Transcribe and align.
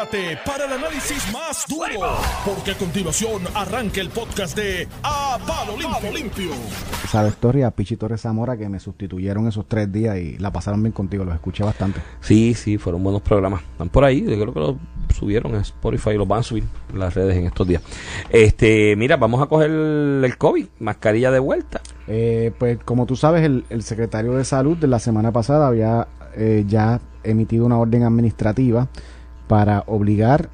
Prepárate 0.00 0.38
para 0.46 0.64
el 0.64 0.72
análisis 0.72 1.30
más 1.32 1.64
duro, 1.68 2.08
porque 2.46 2.70
a 2.70 2.78
continuación 2.78 3.42
arranca 3.54 4.00
el 4.00 4.08
podcast 4.08 4.56
de 4.56 4.88
A 5.02 5.38
Palo 5.46 5.76
Limpio. 5.76 6.52
Esa 7.04 7.26
historia 7.28 7.66
a 7.66 7.70
Pichi 7.70 7.96
Torres 7.96 8.22
Zamora 8.22 8.56
que 8.56 8.68
me 8.68 8.80
sustituyeron 8.80 9.46
esos 9.48 9.66
tres 9.66 9.92
días 9.92 10.16
y 10.16 10.38
la 10.38 10.52
pasaron 10.52 10.82
bien 10.82 10.92
contigo, 10.92 11.24
los 11.24 11.34
escuché 11.34 11.64
bastante. 11.64 12.00
Sí, 12.20 12.54
sí, 12.54 12.78
fueron 12.78 13.02
buenos 13.02 13.20
programas. 13.20 13.62
Están 13.72 13.90
por 13.90 14.04
ahí, 14.04 14.20
yo 14.22 14.40
creo 14.40 14.54
que 14.54 14.60
los 14.60 14.76
subieron 15.14 15.54
en 15.54 15.60
Spotify, 15.60 16.14
los 16.14 16.28
van 16.28 16.40
a 16.40 16.44
subir 16.44 16.64
en 16.92 16.98
las 16.98 17.12
redes 17.12 17.36
en 17.36 17.46
estos 17.46 17.66
días. 17.66 17.82
Este, 18.30 18.96
mira, 18.96 19.16
vamos 19.16 19.42
a 19.42 19.46
coger 19.46 19.70
el 19.70 20.38
COVID, 20.38 20.66
mascarilla 20.78 21.30
de 21.30 21.40
vuelta. 21.40 21.80
Eh, 22.06 22.52
pues 22.58 22.78
como 22.84 23.04
tú 23.06 23.16
sabes, 23.16 23.44
el, 23.44 23.64
el 23.68 23.82
secretario 23.82 24.32
de 24.32 24.44
salud 24.44 24.78
de 24.78 24.86
la 24.86 24.98
semana 24.98 25.30
pasada 25.32 25.66
había 25.66 26.08
eh, 26.36 26.64
ya 26.66 27.00
emitido 27.22 27.66
una 27.66 27.76
orden 27.76 28.04
administrativa 28.04 28.88
para 29.50 29.82
obligar 29.88 30.48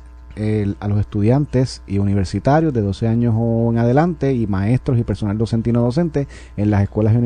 a 0.80 0.88
los 0.88 1.00
estudiantes 1.00 1.82
y 1.86 1.98
universitarios 1.98 2.73
de 2.73 2.80
12 2.80 3.09
años 3.09 3.34
o 3.36 3.70
en 3.70 3.78
adelante 3.78 4.32
y 4.32 4.46
maestros 4.46 4.98
y 4.98 5.05
personal 5.05 5.36
docente 5.36 5.69
y 5.69 5.74
no 5.74 5.82
docente 5.82 6.28
en 6.56 6.70
las 6.70 6.82
escuelas 6.82 7.12
y 7.12 7.19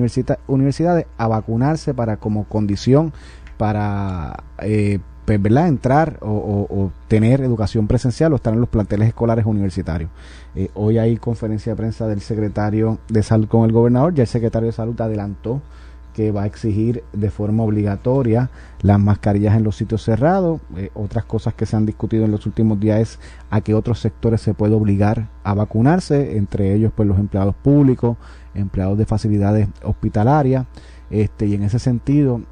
universidades 0.49 1.07
a 1.17 1.29
vacunarse 1.29 1.95
para 1.95 2.17
como 2.17 2.43
condición 2.49 3.13
para 3.57 4.43
eh, 4.59 4.99
pues, 5.25 5.39
entrar 5.45 6.19
o, 6.23 6.91
tener 7.07 7.41
educación 7.41 7.87
presencial 7.87 8.33
o 8.33 8.37
estar 8.37 8.53
en 8.53 8.61
los 8.61 8.69
planteles 8.69 9.07
escolares 9.07 9.47
universitarios. 9.47 10.11
Eh, 10.57 10.71
hoy 10.75 10.99
hay 10.99 11.19
conferencia 11.19 11.71
de 11.73 11.77
prensa 11.77 12.09
del 12.09 12.21
secretario 12.21 12.99
de 13.09 13.23
salud 13.23 13.47
con 13.47 13.65
el 13.65 13.71
gobernador, 13.71 14.13
ya 14.13 14.23
el 14.23 14.29
secretario 14.29 14.67
de 14.67 14.73
salud 14.73 15.01
adelantó 15.01 15.63
que 16.15 16.33
va 16.33 16.43
a 16.43 16.47
exigir 16.47 17.05
de 17.13 17.31
forma 17.31 17.63
obligatoria 17.63 18.51
las 18.83 18.99
mascarillas 18.99 19.57
en 19.57 19.65
los 19.65 19.77
sitios 19.77 20.03
cerrados. 20.03 20.61
Eh, 20.77 20.91
otras 20.95 21.25
cosas 21.25 21.55
que 21.55 21.67
se 21.67 21.77
han 21.77 21.87
discutido 21.87 22.25
en 22.25 22.31
los 22.31 22.47
últimos 22.47 22.79
días 22.81 23.01
es 23.01 23.21
a 23.51 23.61
qué 23.61 23.75
otros 23.75 24.01
sectores 24.01 24.41
se 24.41 24.55
puede 24.55 24.75
obligar 24.75 25.29
a 25.45 25.55
vacunarse, 25.55 26.37
entre 26.37 26.75
ellos 26.75 26.93
pues 26.95 27.09
los 27.09 27.19
empleados 27.19 27.55
públicos, 27.55 28.17
empleados 28.55 28.99
de 28.99 29.07
facilidades 29.07 29.69
hospitalarias, 29.83 30.67
este 31.11 31.47
y 31.47 31.55
en 31.55 31.63
ese 31.63 31.79
sentido 31.79 32.43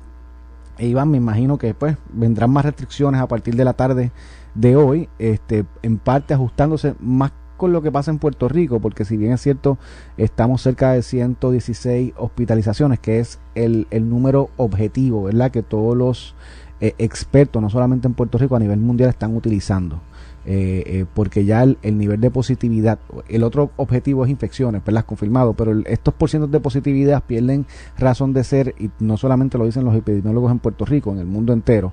Iván, 0.78 1.10
me 1.10 1.16
imagino 1.16 1.58
que 1.58 1.74
pues 1.74 1.96
vendrán 2.12 2.50
más 2.50 2.64
restricciones 2.64 3.20
a 3.20 3.26
partir 3.26 3.56
de 3.56 3.64
la 3.64 3.72
tarde 3.72 4.12
de 4.54 4.76
hoy, 4.76 5.08
este, 5.18 5.64
en 5.82 5.98
parte 5.98 6.34
ajustándose 6.34 6.94
más 7.00 7.32
con 7.58 7.72
lo 7.72 7.82
que 7.82 7.92
pasa 7.92 8.10
en 8.10 8.18
Puerto 8.18 8.48
Rico, 8.48 8.80
porque 8.80 9.04
si 9.04 9.18
bien 9.18 9.32
es 9.32 9.42
cierto, 9.42 9.76
estamos 10.16 10.62
cerca 10.62 10.92
de 10.92 11.02
116 11.02 12.14
hospitalizaciones, 12.16 12.98
que 13.00 13.18
es 13.18 13.38
el, 13.54 13.86
el 13.90 14.08
número 14.08 14.48
objetivo, 14.56 15.24
¿verdad? 15.24 15.50
Que 15.50 15.62
todos 15.62 15.94
los 15.94 16.34
eh, 16.80 16.94
expertos, 16.98 17.60
no 17.60 17.70
solamente 17.70 18.06
en 18.06 18.14
Puerto 18.14 18.38
Rico, 18.38 18.54
a 18.54 18.60
nivel 18.60 18.78
mundial 18.78 19.10
están 19.10 19.36
utilizando. 19.36 20.00
Eh, 20.46 20.82
eh, 20.86 21.04
porque 21.12 21.44
ya 21.44 21.62
el, 21.62 21.98
nivel 21.98 22.20
de 22.20 22.30
positividad, 22.30 22.98
el 23.28 23.42
otro 23.42 23.70
objetivo 23.76 24.24
es 24.24 24.30
infecciones, 24.30 24.82
¿verdad? 24.82 25.04
Confirmado, 25.04 25.52
pero 25.52 25.78
estos 25.84 26.14
porcientos 26.14 26.50
de 26.50 26.60
positividad 26.60 27.22
pierden 27.24 27.66
razón 27.98 28.32
de 28.32 28.44
ser, 28.44 28.74
y 28.78 28.90
no 29.00 29.18
solamente 29.18 29.58
lo 29.58 29.66
dicen 29.66 29.84
los 29.84 29.94
epidemiólogos 29.94 30.52
en 30.52 30.60
Puerto 30.60 30.86
Rico, 30.86 31.12
en 31.12 31.18
el 31.18 31.26
mundo 31.26 31.52
entero, 31.52 31.92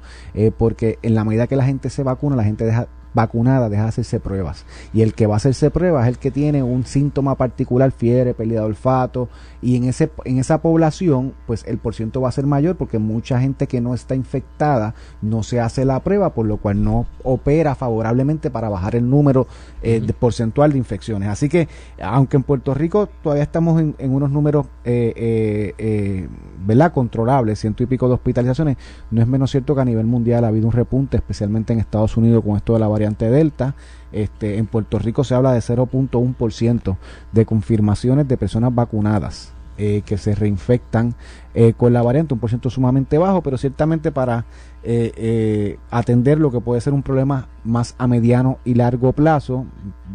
porque 0.57 0.99
en 1.01 1.15
la 1.15 1.25
medida 1.25 1.47
que 1.47 1.57
la 1.57 1.65
gente 1.65 1.89
se 1.89 2.03
vacuna, 2.03 2.37
la 2.37 2.45
gente 2.45 2.63
deja 2.63 2.87
vacunada 3.15 3.69
deja 3.69 3.83
de 3.83 3.89
hacerse 3.89 4.19
pruebas. 4.19 4.65
Y 4.93 5.01
el 5.01 5.15
que 5.15 5.25
va 5.25 5.35
a 5.35 5.37
hacerse 5.37 5.71
pruebas 5.71 6.03
es 6.03 6.09
el 6.09 6.19
que 6.19 6.29
tiene 6.29 6.61
un 6.61 6.85
síntoma 6.85 7.35
particular, 7.35 7.91
fiebre, 7.91 8.33
pérdida 8.33 8.59
de 8.59 8.65
olfato, 8.67 9.29
y 9.61 9.77
en, 9.77 9.85
ese, 9.85 10.11
en 10.25 10.37
esa 10.37 10.61
población, 10.61 11.33
pues 11.47 11.63
el 11.65 11.79
porciento 11.79 12.21
va 12.21 12.29
a 12.29 12.31
ser 12.31 12.45
mayor 12.45 12.75
porque 12.75 12.99
mucha 12.99 13.39
gente 13.39 13.65
que 13.65 13.81
no 13.81 13.95
está 13.95 14.13
infectada 14.13 14.93
no 15.23 15.41
se 15.41 15.59
hace 15.59 15.85
la 15.85 16.03
prueba, 16.03 16.33
por 16.35 16.45
lo 16.45 16.57
cual 16.57 16.83
no 16.83 17.07
opera 17.23 17.73
favorablemente 17.73 18.51
para 18.51 18.69
bajar 18.69 18.95
el 18.95 19.09
número 19.09 19.47
eh, 19.81 20.01
de 20.01 20.13
porcentual 20.13 20.73
de 20.73 20.77
infecciones. 20.77 21.29
Así 21.29 21.49
que, 21.49 21.67
aunque 22.01 22.37
en 22.37 22.43
Puerto 22.43 22.73
Rico 22.73 23.09
todavía 23.23 23.43
estamos 23.43 23.81
en, 23.81 23.95
unos 24.11 24.29
números, 24.29 24.67
eh, 24.83 25.73
eh, 25.77 26.27
¿verdad?, 26.65 26.91
controlables, 26.91 27.59
ciento 27.59 27.81
y 27.81 27.85
pico 27.85 28.07
de 28.07 28.15
hospitalizaciones, 28.15 28.77
no 29.09 29.21
es 29.21 29.27
menos 29.27 29.51
cierto 29.51 29.73
que 29.73 29.81
a 29.81 29.85
nivel 29.85 30.05
mundial 30.05 30.43
ha 30.43 30.49
habido 30.49 30.67
un 30.67 30.73
repunte, 30.73 31.17
especialmente 31.17 31.73
en 31.73 31.79
Estados 31.79 32.17
Unidos 32.17 32.43
con 32.43 32.57
esto 32.57 32.73
de 32.73 32.79
la 32.79 32.87
variante 32.87 33.04
variante 33.05 33.29
Delta. 33.29 33.75
Este, 34.11 34.57
en 34.57 34.65
Puerto 34.65 34.97
Rico 34.97 35.23
se 35.23 35.35
habla 35.35 35.53
de 35.53 35.59
0.1% 35.59 36.97
de 37.31 37.45
confirmaciones 37.45 38.27
de 38.27 38.37
personas 38.37 38.73
vacunadas 38.73 39.53
eh, 39.77 40.03
que 40.05 40.17
se 40.17 40.33
reinfectan 40.33 41.15
eh, 41.53 41.73
con 41.73 41.91
la 41.91 42.01
variante, 42.01 42.33
un 42.33 42.39
por 42.39 42.49
ciento 42.49 42.69
sumamente 42.69 43.17
bajo, 43.17 43.41
pero 43.41 43.57
ciertamente 43.57 44.13
para 44.13 44.45
eh, 44.83 45.77
atender 45.91 46.39
lo 46.39 46.49
que 46.49 46.61
puede 46.61 46.79
ser 46.79 46.93
un 46.93 47.03
problema 47.03 47.49
más 47.65 47.93
a 47.97 48.07
mediano 48.07 48.59
y 48.63 48.75
largo 48.75 49.11
plazo, 49.11 49.65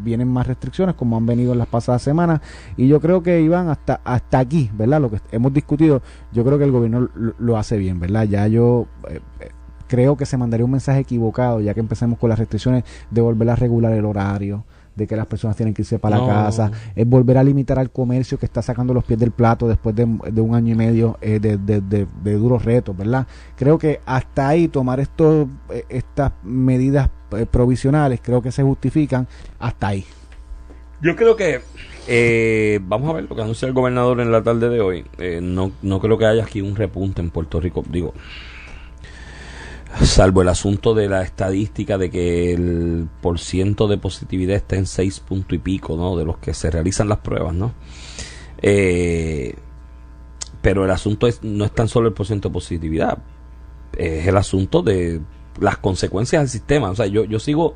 vienen 0.03 0.28
más 0.28 0.47
restricciones 0.47 0.95
como 0.95 1.19
han 1.19 1.27
venido 1.27 1.53
en 1.53 1.59
las 1.59 1.69
pasadas 1.69 2.01
semanas 2.01 2.41
y 2.78 2.89
yo 2.89 3.01
creo 3.01 3.22
que 3.22 3.43
iban 3.43 3.69
hasta 3.69 4.01
hasta 4.03 4.39
aquí, 4.39 4.71
¿verdad? 4.72 5.03
Lo 5.03 5.11
que 5.11 5.21
hemos 5.31 5.53
discutido, 5.53 6.01
yo 6.33 6.43
creo 6.43 6.57
que 6.57 6.65
el 6.65 6.72
gobierno 6.72 7.11
lo 7.15 7.59
hace 7.59 7.77
bien, 7.77 8.01
¿verdad? 8.01 8.25
Ya 8.25 8.47
yo 8.47 8.87
creo 9.91 10.17
que 10.17 10.25
se 10.25 10.37
mandaría 10.37 10.65
un 10.65 10.71
mensaje 10.71 11.01
equivocado, 11.01 11.61
ya 11.61 11.75
que 11.75 11.81
empecemos 11.81 12.17
con 12.17 12.31
las 12.31 12.39
restricciones 12.39 12.84
de 13.11 13.21
volver 13.21 13.51
a 13.51 13.56
regular 13.56 13.93
el 13.93 14.05
horario, 14.05 14.65
de 14.95 15.09
que 15.09 15.17
las 15.17 15.27
personas 15.27 15.56
tienen 15.56 15.75
que 15.75 15.83
irse 15.83 15.99
para 15.99 16.17
la 16.17 16.27
casa, 16.28 16.71
es 16.95 17.09
volver 17.09 17.37
a 17.39 17.43
limitar 17.43 17.77
al 17.77 17.91
comercio 17.91 18.39
que 18.39 18.47
está 18.47 18.62
sacando 18.62 18.95
los 18.95 19.03
pies 19.03 19.19
del 19.19 19.33
plato 19.33 19.67
después 19.67 19.97
de, 19.97 20.05
un 20.05 20.55
año 20.55 20.75
y 20.75 20.77
medio 20.77 21.19
eh, 21.21 21.41
de, 21.41 22.34
duros 22.37 22.65
retos, 22.65 22.97
¿verdad? 22.97 23.27
Creo 23.56 23.78
que 23.78 23.99
hasta 24.06 24.47
ahí 24.47 24.69
tomar 24.69 25.01
esto, 25.01 25.49
eh, 25.71 25.84
estas 25.89 26.34
medidas 26.45 27.11
eh, 27.33 27.45
provisionales, 27.51 28.21
creo 28.22 28.43
que 28.43 28.53
se 28.53 28.62
justifican 28.62 29.27
hasta 29.59 29.89
ahí. 29.89 30.05
Yo 31.03 31.17
creo 31.17 31.34
que 31.34 31.61
vamos 32.87 33.11
a 33.11 33.15
ver 33.15 33.25
lo 33.28 33.34
que 33.34 33.43
anuncia 33.43 33.67
el 33.67 33.75
gobernador 33.75 34.21
en 34.21 34.31
la 34.31 34.45
tarde 34.45 34.69
de 34.69 34.81
hoy. 34.81 35.05
no, 35.43 35.72
no 35.83 35.99
creo 35.99 36.17
que 36.17 36.27
haya 36.27 36.45
aquí 36.45 36.61
un 36.61 36.77
repunte 36.77 37.21
en 37.21 37.31
Puerto 37.31 37.59
Rico. 37.59 37.83
Digo, 37.91 38.15
salvo 40.03 40.43
el 40.43 40.49
asunto 40.49 40.95
de 40.95 41.09
la 41.09 41.23
estadística 41.23 41.99
de 41.99 42.11
que 42.11 42.53
el 42.53 43.09
porciento 43.21 43.89
de 43.89 43.99
positividad 43.99 44.56
está 44.56 44.77
en 44.77 44.87
seis 44.87 45.21
punto 45.21 45.55
y 45.55 45.59
pico, 45.59 45.97
¿no? 45.97 46.17
De 46.17 46.25
los 46.25 46.39
que 46.39 46.55
se 46.55 46.71
realizan 46.71 47.09
las 47.09 47.19
pruebas, 47.19 47.55
¿no? 47.55 47.73
Eh, 48.62 49.55
pero 50.62 50.84
el 50.84 50.91
asunto 50.91 51.27
es, 51.27 51.43
no 51.43 51.65
es 51.65 51.73
tan 51.73 51.89
solo 51.89 52.09
el 52.09 52.15
porciento 52.15 52.49
de 52.49 52.53
positividad, 52.53 53.19
es 53.97 54.27
el 54.27 54.37
asunto 54.37 54.83
de 54.83 55.21
las 55.59 55.78
consecuencias 55.78 56.43
del 56.43 56.49
sistema. 56.49 56.91
O 56.91 56.95
sea, 56.95 57.07
yo, 57.07 57.25
yo 57.25 57.39
sigo 57.39 57.75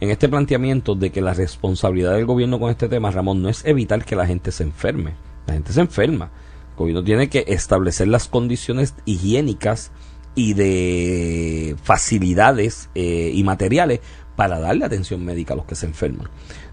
en 0.00 0.10
este 0.10 0.28
planteamiento 0.28 0.94
de 0.94 1.10
que 1.10 1.20
la 1.20 1.34
responsabilidad 1.34 2.14
del 2.14 2.26
gobierno 2.26 2.58
con 2.58 2.70
este 2.70 2.88
tema, 2.88 3.10
Ramón, 3.10 3.42
no 3.42 3.48
es 3.48 3.64
evitar 3.64 4.04
que 4.04 4.16
la 4.16 4.26
gente 4.26 4.50
se 4.50 4.64
enferme. 4.64 5.14
La 5.46 5.54
gente 5.54 5.72
se 5.72 5.80
enferma. 5.80 6.30
El 6.70 6.76
gobierno 6.76 7.04
tiene 7.04 7.28
que 7.28 7.44
establecer 7.46 8.08
las 8.08 8.28
condiciones 8.28 8.94
higiénicas 9.04 9.92
y 10.34 10.54
de 10.54 11.76
facilidades 11.82 12.88
eh, 12.94 13.30
y 13.34 13.42
materiales 13.42 14.00
para 14.36 14.58
darle 14.58 14.84
atención 14.84 15.24
médica 15.24 15.54
a 15.54 15.56
los 15.56 15.66
que 15.66 15.74
se 15.74 15.86
enferman 15.86 16.28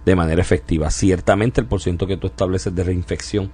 de 0.05 0.15
manera 0.15 0.41
efectiva. 0.41 0.89
Ciertamente 0.89 1.61
el 1.61 1.67
porcentaje 1.67 2.13
que 2.13 2.17
tú 2.17 2.27
estableces 2.27 2.73
de 2.73 2.83
reinfección 2.83 3.51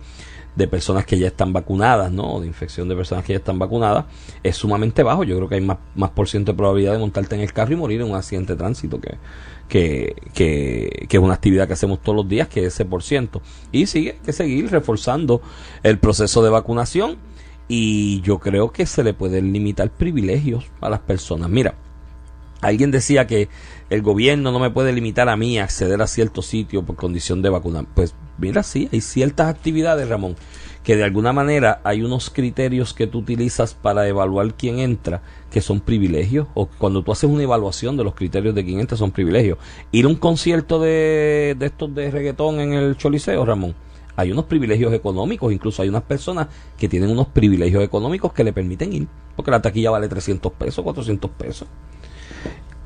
de 0.55 0.67
personas 0.67 1.05
que 1.05 1.17
ya 1.17 1.27
están 1.27 1.51
vacunadas, 1.51 2.11
¿no? 2.11 2.39
De 2.39 2.47
infección 2.47 2.87
de 2.87 2.95
personas 2.95 3.25
que 3.25 3.33
ya 3.33 3.39
están 3.39 3.59
vacunadas 3.59 4.05
es 4.41 4.55
sumamente 4.55 5.03
bajo. 5.03 5.23
Yo 5.23 5.35
creo 5.35 5.49
que 5.49 5.55
hay 5.55 5.61
más, 5.61 5.79
más 5.95 6.11
por 6.11 6.29
ciento 6.29 6.53
de 6.53 6.57
probabilidad 6.57 6.93
de 6.93 6.99
montarte 6.99 7.35
en 7.35 7.41
el 7.41 7.51
carro 7.51 7.73
y 7.73 7.75
morir 7.75 8.01
en 8.01 8.09
un 8.09 8.15
accidente 8.15 8.53
de 8.53 8.57
tránsito 8.57 9.01
que, 9.01 9.17
que, 9.67 10.15
que, 10.33 11.07
que 11.09 11.17
es 11.17 11.21
una 11.23 11.33
actividad 11.33 11.67
que 11.67 11.73
hacemos 11.73 12.01
todos 12.01 12.15
los 12.15 12.29
días, 12.29 12.47
que 12.47 12.61
es 12.61 12.67
ese 12.67 12.85
por 12.85 13.03
ciento. 13.03 13.41
Y 13.71 13.87
sigue 13.87 14.17
que 14.23 14.31
seguir 14.31 14.71
reforzando 14.71 15.41
el 15.83 15.99
proceso 15.99 16.41
de 16.41 16.49
vacunación 16.49 17.17
y 17.67 18.21
yo 18.21 18.39
creo 18.39 18.71
que 18.71 18.85
se 18.85 19.03
le 19.03 19.13
pueden 19.13 19.51
limitar 19.51 19.89
privilegios 19.89 20.65
a 20.81 20.89
las 20.89 20.99
personas. 20.99 21.49
Mira, 21.49 21.75
alguien 22.61 22.91
decía 22.91 23.27
que 23.27 23.49
el 23.89 24.01
gobierno 24.01 24.51
no 24.51 24.59
me 24.59 24.69
puede 24.69 24.93
limitar 24.93 25.29
a 25.29 25.37
mí 25.37 25.57
a 25.57 25.63
acceder 25.63 26.01
a 26.01 26.07
ciertos 26.07 26.45
sitios 26.45 26.83
por 26.83 26.95
condición 26.95 27.41
de 27.41 27.49
vacuna. 27.49 27.85
Pues 27.93 28.13
mira, 28.37 28.63
sí, 28.63 28.89
hay 28.91 29.01
ciertas 29.01 29.47
actividades, 29.47 30.07
Ramón, 30.07 30.35
que 30.83 30.95
de 30.95 31.03
alguna 31.03 31.33
manera 31.33 31.81
hay 31.83 32.03
unos 32.03 32.29
criterios 32.29 32.93
que 32.93 33.07
tú 33.07 33.19
utilizas 33.19 33.73
para 33.73 34.07
evaluar 34.07 34.53
quién 34.53 34.79
entra, 34.79 35.21
que 35.49 35.61
son 35.61 35.79
privilegios, 35.79 36.47
o 36.53 36.67
cuando 36.67 37.01
tú 37.01 37.11
haces 37.11 37.29
una 37.29 37.43
evaluación 37.43 37.97
de 37.97 38.03
los 38.03 38.13
criterios 38.13 38.53
de 38.53 38.63
quién 38.63 38.79
entra, 38.79 38.97
son 38.97 39.11
privilegios. 39.11 39.57
Ir 39.91 40.05
a 40.05 40.09
un 40.09 40.15
concierto 40.15 40.79
de, 40.79 41.55
de 41.57 41.65
estos 41.65 41.93
de 41.95 42.11
reggaetón 42.11 42.59
en 42.59 42.73
el 42.73 42.97
Choliseo, 42.97 43.45
Ramón, 43.45 43.73
hay 44.15 44.31
unos 44.31 44.45
privilegios 44.45 44.93
económicos, 44.93 45.51
incluso 45.51 45.81
hay 45.81 45.89
unas 45.89 46.03
personas 46.03 46.47
que 46.77 46.87
tienen 46.87 47.09
unos 47.09 47.27
privilegios 47.27 47.83
económicos 47.83 48.33
que 48.33 48.43
le 48.43 48.53
permiten 48.53 48.93
ir, 48.93 49.07
porque 49.35 49.51
la 49.51 49.61
taquilla 49.61 49.91
vale 49.91 50.07
300 50.07 50.51
pesos, 50.53 50.83
400 50.83 51.31
pesos. 51.31 51.67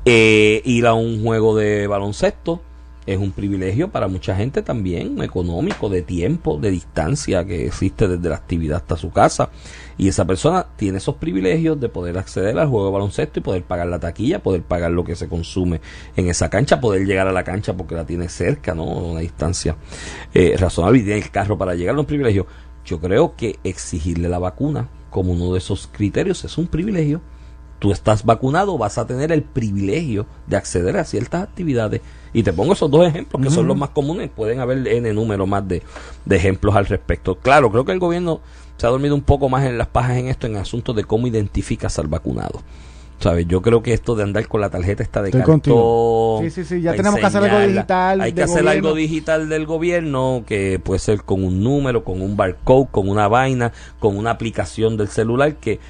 Eh, 0.04 0.62
ir 0.64 0.86
a 0.86 0.94
un 0.94 1.22
juego 1.22 1.54
de 1.56 1.86
baloncesto 1.86 2.62
es 3.06 3.18
un 3.18 3.32
privilegio 3.32 3.88
para 3.88 4.08
mucha 4.08 4.36
gente 4.36 4.62
también, 4.62 5.20
económico, 5.22 5.88
de 5.88 6.02
tiempo, 6.02 6.58
de 6.58 6.70
distancia 6.70 7.44
que 7.44 7.66
existe 7.66 8.06
desde 8.06 8.28
la 8.28 8.36
actividad 8.36 8.78
hasta 8.78 8.96
su 8.96 9.10
casa. 9.10 9.50
Y 9.96 10.08
esa 10.08 10.24
persona 10.24 10.66
tiene 10.76 10.98
esos 10.98 11.16
privilegios 11.16 11.80
de 11.80 11.88
poder 11.88 12.18
acceder 12.18 12.58
al 12.58 12.68
juego 12.68 12.86
de 12.86 12.92
baloncesto 12.92 13.40
y 13.40 13.42
poder 13.42 13.64
pagar 13.64 13.86
la 13.86 13.98
taquilla, 13.98 14.42
poder 14.42 14.62
pagar 14.62 14.90
lo 14.90 15.04
que 15.04 15.16
se 15.16 15.28
consume 15.28 15.80
en 16.16 16.28
esa 16.28 16.50
cancha, 16.50 16.80
poder 16.80 17.06
llegar 17.06 17.26
a 17.26 17.32
la 17.32 17.44
cancha 17.44 17.74
porque 17.74 17.94
la 17.94 18.04
tiene 18.04 18.28
cerca, 18.28 18.74
¿no? 18.74 18.84
Una 18.84 19.20
distancia 19.20 19.76
eh, 20.34 20.56
razonable 20.58 21.00
y 21.00 21.04
tiene 21.04 21.20
el 21.20 21.30
carro 21.30 21.58
para 21.58 21.74
llegar 21.74 21.96
a 21.96 22.00
un 22.00 22.06
privilegio. 22.06 22.46
Yo 22.84 23.00
creo 23.00 23.34
que 23.36 23.58
exigirle 23.64 24.28
la 24.28 24.38
vacuna 24.38 24.88
como 25.10 25.32
uno 25.32 25.52
de 25.52 25.58
esos 25.58 25.88
criterios 25.92 26.44
es 26.44 26.56
un 26.56 26.66
privilegio. 26.66 27.20
Tú 27.80 27.92
estás 27.92 28.24
vacunado, 28.24 28.78
vas 28.78 28.98
a 28.98 29.06
tener 29.06 29.32
el 29.32 29.42
privilegio 29.42 30.26
de 30.46 30.56
acceder 30.56 30.98
a 30.98 31.04
ciertas 31.04 31.42
actividades 31.42 32.02
y 32.32 32.42
te 32.42 32.52
pongo 32.52 32.74
esos 32.74 32.90
dos 32.90 33.06
ejemplos 33.06 33.42
que 33.42 33.50
son 33.50 33.66
los 33.66 33.76
más 33.76 33.90
comunes. 33.90 34.30
Pueden 34.34 34.60
haber 34.60 34.86
N 34.86 35.12
número 35.12 35.46
más 35.46 35.66
de, 35.66 35.82
ejemplos 36.28 36.76
al 36.76 36.86
respecto. 36.86 37.36
Claro, 37.36 37.70
creo 37.72 37.84
que 37.84 37.92
el 37.92 37.98
gobierno 37.98 38.40
se 38.76 38.86
ha 38.86 38.90
dormido 38.90 39.14
un 39.14 39.22
poco 39.22 39.48
más 39.48 39.64
en 39.64 39.78
las 39.78 39.88
pajas 39.88 40.18
en 40.18 40.28
esto, 40.28 40.46
en 40.46 40.56
asuntos 40.56 40.94
de 40.94 41.04
cómo 41.04 41.26
identificas 41.26 41.98
al 41.98 42.06
vacunado. 42.06 42.62
¿Sabes? 43.18 43.46
Yo 43.46 43.60
creo 43.60 43.82
que 43.82 43.92
esto 43.92 44.14
de 44.14 44.22
andar 44.22 44.48
con 44.48 44.62
la 44.62 44.70
tarjeta 44.70 45.02
está 45.02 45.20
de 45.20 45.30
cartón. 45.30 45.60
Sí, 46.42 46.50
sí, 46.50 46.64
sí, 46.64 46.80
ya 46.80 46.94
tenemos 46.94 47.20
que 47.20 47.26
hacer 47.26 47.42
algo 47.42 47.60
digital. 47.66 48.20
Hay 48.22 48.32
que 48.32 48.42
hacer 48.42 48.66
algo 48.66 48.94
digital 48.94 49.50
del 49.50 49.66
gobierno, 49.66 50.44
que 50.46 50.78
puede 50.78 51.00
ser 51.00 51.22
con 51.22 51.44
un 51.44 51.62
número, 51.62 52.02
con 52.02 52.22
un 52.22 52.34
barcode, 52.34 52.88
con 52.90 53.10
una 53.10 53.28
vaina, 53.28 53.72
con 53.98 54.16
una 54.16 54.30
aplicación 54.30 54.96
del 54.96 55.08
celular 55.08 55.56
que 55.56 55.80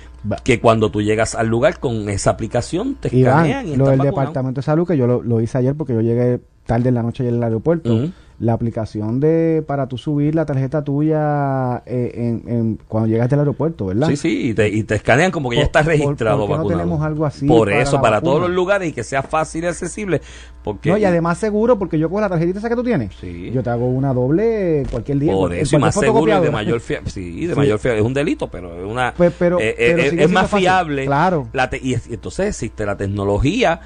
que 0.44 0.61
cuando 0.61 0.90
tú 0.90 1.02
llegas 1.02 1.34
al 1.34 1.49
lugar 1.49 1.81
con 1.81 2.08
esa 2.08 2.31
aplicación 2.31 2.94
te 2.94 3.08
escanean 3.08 3.69
y 3.69 3.76
lo 3.76 3.88
del 3.88 4.00
departamento 4.00 4.61
de 4.61 4.64
salud 4.64 4.87
que 4.87 4.96
yo 4.96 5.06
lo, 5.06 5.40
hice 5.40 5.58
ayer 5.58 5.75
porque 5.75 5.94
yo 5.94 6.00
llegué 6.00 6.40
tarde 6.67 6.90
en 6.90 6.94
la 6.94 7.02
noche 7.02 7.26
en 7.26 7.37
el 7.37 7.43
aeropuerto 7.43 8.11
la 8.41 8.55
aplicación 8.55 9.21
de 9.21 9.63
para 9.67 9.87
tú 9.87 9.99
subir 9.99 10.35
la 10.35 10.47
tarjeta 10.47 10.83
tuya 10.83 11.83
eh, 11.85 12.41
en, 12.47 12.79
cuando 12.89 13.07
llegas 13.07 13.29
del 13.29 13.41
aeropuerto, 13.41 13.87
¿verdad? 13.87 14.09
Sí, 14.09 14.17
sí, 14.17 14.49
y 14.49 14.55
te, 14.55 14.67
y 14.67 14.83
te 14.83 14.95
escanean 14.95 15.31
como 15.31 15.51
que 15.51 15.57
ya 15.57 15.63
estás 15.63 15.85
registrado 15.85 16.47
por, 16.47 16.59
no 16.59 16.67
tenemos 16.67 17.03
algo 17.03 17.27
así? 17.27 17.47
Por 17.47 17.71
eso, 17.71 18.01
para 18.01 18.23
todos 18.23 18.41
los 18.41 18.51
lugares 18.51 18.89
y 18.89 18.93
que 18.93 19.05
sea 19.05 19.23
fácil 19.23 19.65
y 19.65 19.67
accesible. 19.67 20.23
Porque, 20.65 20.91
no, 20.91 20.97
y 20.97 21.05
además 21.05 21.37
seguro, 21.37 21.79
porque 21.79 21.99
yo 21.99 22.09
con 22.09 22.23
la 22.23 22.31
tarjetita 22.31 22.61
esa 22.61 22.71
que 22.71 22.77
tú 22.77 22.83
tienes, 22.83 23.15
sí. 23.21 23.51
yo 23.53 23.63
te 23.63 23.69
hago 23.69 23.87
una 23.87 24.15
doble 24.15 24.85
cualquier 24.91 25.19
día. 25.19 25.33
Por 25.33 25.53
eso, 25.53 25.77
y 25.77 25.79
más 25.79 25.95
seguro 25.95 26.39
y 26.39 26.41
de 26.41 26.51
mayor 26.51 26.81
fiabilidad. 26.81 27.13
Sí, 27.13 27.47
de 27.47 27.55
mayor 27.55 27.79
fiabilidad. 27.79 28.05
Es 28.05 28.07
un 28.07 28.15
delito, 28.15 28.51
pero 28.51 28.75
es 28.75 28.91
una... 28.91 29.13
Pues, 29.15 29.35
pero, 29.39 29.61
eh, 29.61 29.75
eh, 29.77 30.17
es 30.19 30.31
más 30.31 30.51
fiable. 30.51 31.05
Claro. 31.05 31.47
y 31.83 31.93
entonces 31.93 32.49
existe 32.49 32.87
la 32.87 32.97
tecnología 32.97 33.81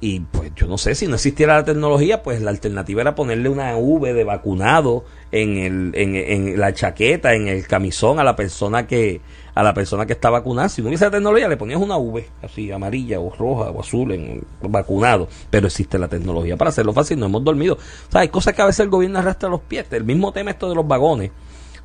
y 0.00 0.20
pues 0.20 0.52
yo 0.54 0.66
no 0.66 0.78
sé, 0.78 0.94
si 0.94 1.06
no 1.06 1.16
existiera 1.16 1.56
la 1.56 1.64
tecnología, 1.64 2.22
pues 2.22 2.40
la 2.40 2.50
alternativa 2.50 3.02
era 3.02 3.14
ponerle 3.14 3.48
una 3.48 3.76
V 3.76 4.12
de 4.12 4.24
vacunado 4.24 5.04
en, 5.32 5.58
el, 5.58 5.92
en, 5.94 6.14
en 6.14 6.60
la 6.60 6.72
chaqueta, 6.72 7.34
en 7.34 7.48
el 7.48 7.66
camisón 7.66 8.20
a 8.20 8.24
la 8.24 8.36
persona 8.36 8.86
que 8.86 9.20
a 9.58 9.62
la 9.64 9.74
persona 9.74 10.06
que 10.06 10.12
está 10.12 10.30
vacunada. 10.30 10.68
Si 10.68 10.82
no 10.82 10.86
hubiese 10.86 11.06
la 11.06 11.10
tecnología, 11.10 11.48
le 11.48 11.56
ponías 11.56 11.80
una 11.80 11.96
V, 11.96 12.28
así 12.44 12.70
amarilla 12.70 13.18
o 13.18 13.34
roja 13.34 13.70
o 13.70 13.80
azul 13.80 14.12
en 14.12 14.44
vacunado. 14.62 15.26
Pero 15.50 15.66
existe 15.66 15.98
la 15.98 16.06
tecnología 16.06 16.56
para 16.56 16.68
hacerlo 16.68 16.92
fácil, 16.92 17.18
no 17.18 17.26
hemos 17.26 17.42
dormido. 17.42 17.76
O 18.14 18.18
hay 18.18 18.28
cosas 18.28 18.54
que 18.54 18.62
a 18.62 18.66
veces 18.66 18.80
el 18.80 18.88
gobierno 18.88 19.18
arrastra 19.18 19.48
los 19.48 19.62
pies. 19.62 19.86
El 19.90 20.04
mismo 20.04 20.30
tema 20.30 20.52
esto 20.52 20.68
de 20.68 20.76
los 20.76 20.86
vagones 20.86 21.32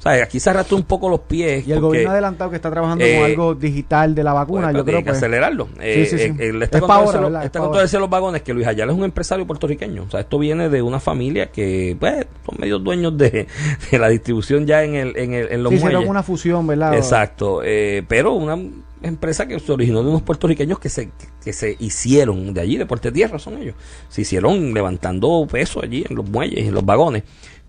aquí 0.05 0.39
se 0.39 0.49
arrastra 0.49 0.75
un 0.75 0.83
poco 0.83 1.09
los 1.09 1.21
pies. 1.21 1.67
Y 1.67 1.71
el 1.71 1.79
gobierno 1.79 2.09
ha 2.09 2.13
adelantado 2.13 2.49
que 2.49 2.57
está 2.57 2.69
trabajando 2.69 3.03
con 3.03 3.13
eh, 3.13 3.23
algo 3.23 3.55
digital 3.55 4.13
de 4.13 4.23
la 4.23 4.33
vacuna. 4.33 4.71
yo 4.71 4.83
creo 4.83 5.03
que 5.03 5.11
acelerarlo. 5.11 5.69
Eh, 5.79 6.05
sí, 6.05 6.17
sí, 6.17 6.23
sí. 6.25 6.35
Eh, 6.39 6.53
está 6.61 6.81
con 6.81 8.01
los 8.01 8.09
vagones 8.09 8.41
que 8.41 8.53
Luis 8.53 8.67
Ayala 8.67 8.91
es 8.91 8.97
un 8.97 9.05
empresario 9.05 9.45
puertorriqueño. 9.47 10.03
O 10.03 10.09
sea, 10.09 10.21
esto 10.21 10.39
viene 10.39 10.69
de 10.69 10.81
una 10.81 10.99
familia 10.99 11.51
que, 11.51 11.95
pues, 11.99 12.25
son 12.45 12.57
medios 12.59 12.83
dueños 12.83 13.17
de, 13.17 13.47
la 13.91 14.09
distribución 14.09 14.65
ya 14.65 14.83
en, 14.83 14.95
el, 14.95 15.17
en, 15.17 15.33
el, 15.33 15.51
en 15.51 15.63
los 15.63 15.73
sí, 15.73 15.79
muelles. 15.79 16.07
una 16.07 16.23
fusión, 16.23 16.67
¿verdad? 16.67 16.95
Exacto. 16.95 17.61
pero 18.07 18.33
una 18.33 18.57
empresa 19.03 19.45
que 19.45 19.59
se 19.59 19.71
originó 19.71 20.01
de 20.01 20.09
unos 20.09 20.21
puertorriqueños 20.21 20.79
que 20.79 20.89
se, 20.89 21.11
que 21.43 21.53
se 21.53 21.75
hicieron 21.79 22.53
de 22.53 22.61
allí, 22.61 22.77
de 22.77 22.85
Puerto 22.85 23.11
Tierra 23.11 23.37
son 23.37 23.57
ellos. 23.57 23.75
Se 24.09 24.21
hicieron 24.21 24.73
levantando 24.73 25.45
peso 25.49 25.81
allí 25.83 26.05
en 26.09 26.15
los 26.15 26.29
muelles, 26.29 26.65
en 26.65 26.73
los 26.73 26.85
vagones, 26.85 27.23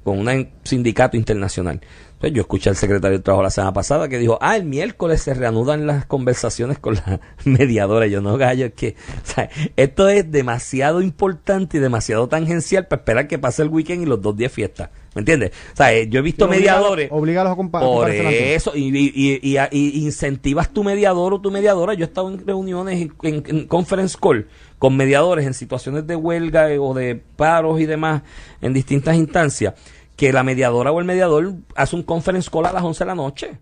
con 0.05 0.19
un 0.19 0.49
sindicato 0.63 1.17
internacional. 1.17 1.81
Pues 2.21 2.33
yo 2.33 2.43
escuché 2.43 2.71
al 2.71 2.77
secretario 2.77 3.19
de 3.19 3.23
Trabajo 3.23 3.43
la 3.43 3.51
semana 3.51 3.73
pasada 3.73 4.09
que 4.09 4.19
dijo, 4.19 4.39
ah, 4.41 4.57
el 4.57 4.65
miércoles 4.65 5.21
se 5.21 5.35
reanudan 5.35 5.87
las 5.87 6.07
conversaciones 6.07 6.79
con 6.79 6.95
la 6.95 7.21
mediadora. 7.45 8.07
Yo 8.07 8.21
no, 8.21 8.37
gallo, 8.37 8.67
es 8.67 8.73
que 8.75 8.97
esto 9.77 10.09
es 10.09 10.31
demasiado 10.31 11.03
importante 11.03 11.79
y 11.79 11.81
demasiado 11.81 12.29
tangencial 12.29 12.87
para 12.87 13.01
esperar 13.01 13.29
que 13.29 13.39
pase 13.39 13.63
el 13.63 13.69
weekend 13.69 14.03
y 14.03 14.07
los 14.07 14.23
dos 14.23 14.37
días 14.37 14.53
fiesta. 14.53 14.91
¿Me 15.15 15.21
entiendes? 15.21 15.53
O 15.73 15.77
sea, 15.77 15.93
eh, 15.95 16.09
yo 16.09 16.19
he 16.19 16.23
visto 16.23 16.49
mediadores. 16.49 17.09
Obligados 17.13 17.53
a 17.53 17.81
Por 17.81 18.11
eso, 18.11 18.73
y, 18.75 18.91
y, 19.15 20.05
incentivas 20.05 20.73
tu 20.73 20.83
mediador 20.83 21.35
o 21.35 21.41
tu 21.41 21.53
mediadora. 21.53 21.95
Yo 21.95 22.05
he 22.05 22.09
estado 22.09 22.31
en 22.31 22.45
reuniones, 22.45 23.11
en, 23.23 23.67
conference 23.67 24.19
call, 24.21 24.49
con 24.79 24.97
mediadores 24.97 25.47
en 25.47 25.55
situaciones 25.55 26.07
de 26.07 26.17
huelga 26.17 26.69
o 26.81 26.95
de 26.95 27.23
paros 27.37 27.81
y 27.81 27.87
demás 27.87 28.23
en 28.61 28.73
distintas 28.73 29.17
instancias 29.17 29.75
que 30.17 30.33
la 30.33 30.43
mediadora 30.43 30.93
o 30.93 31.01
el 31.01 31.05
mediador 31.05 31.55
hace 31.75 31.97
un 31.97 32.03
conference 32.03 32.51
call 32.51 32.67
a 32.67 32.73
las 32.73 32.83
11 32.83 33.05
de 33.05 33.09
la 33.09 33.15
noche 33.15 33.59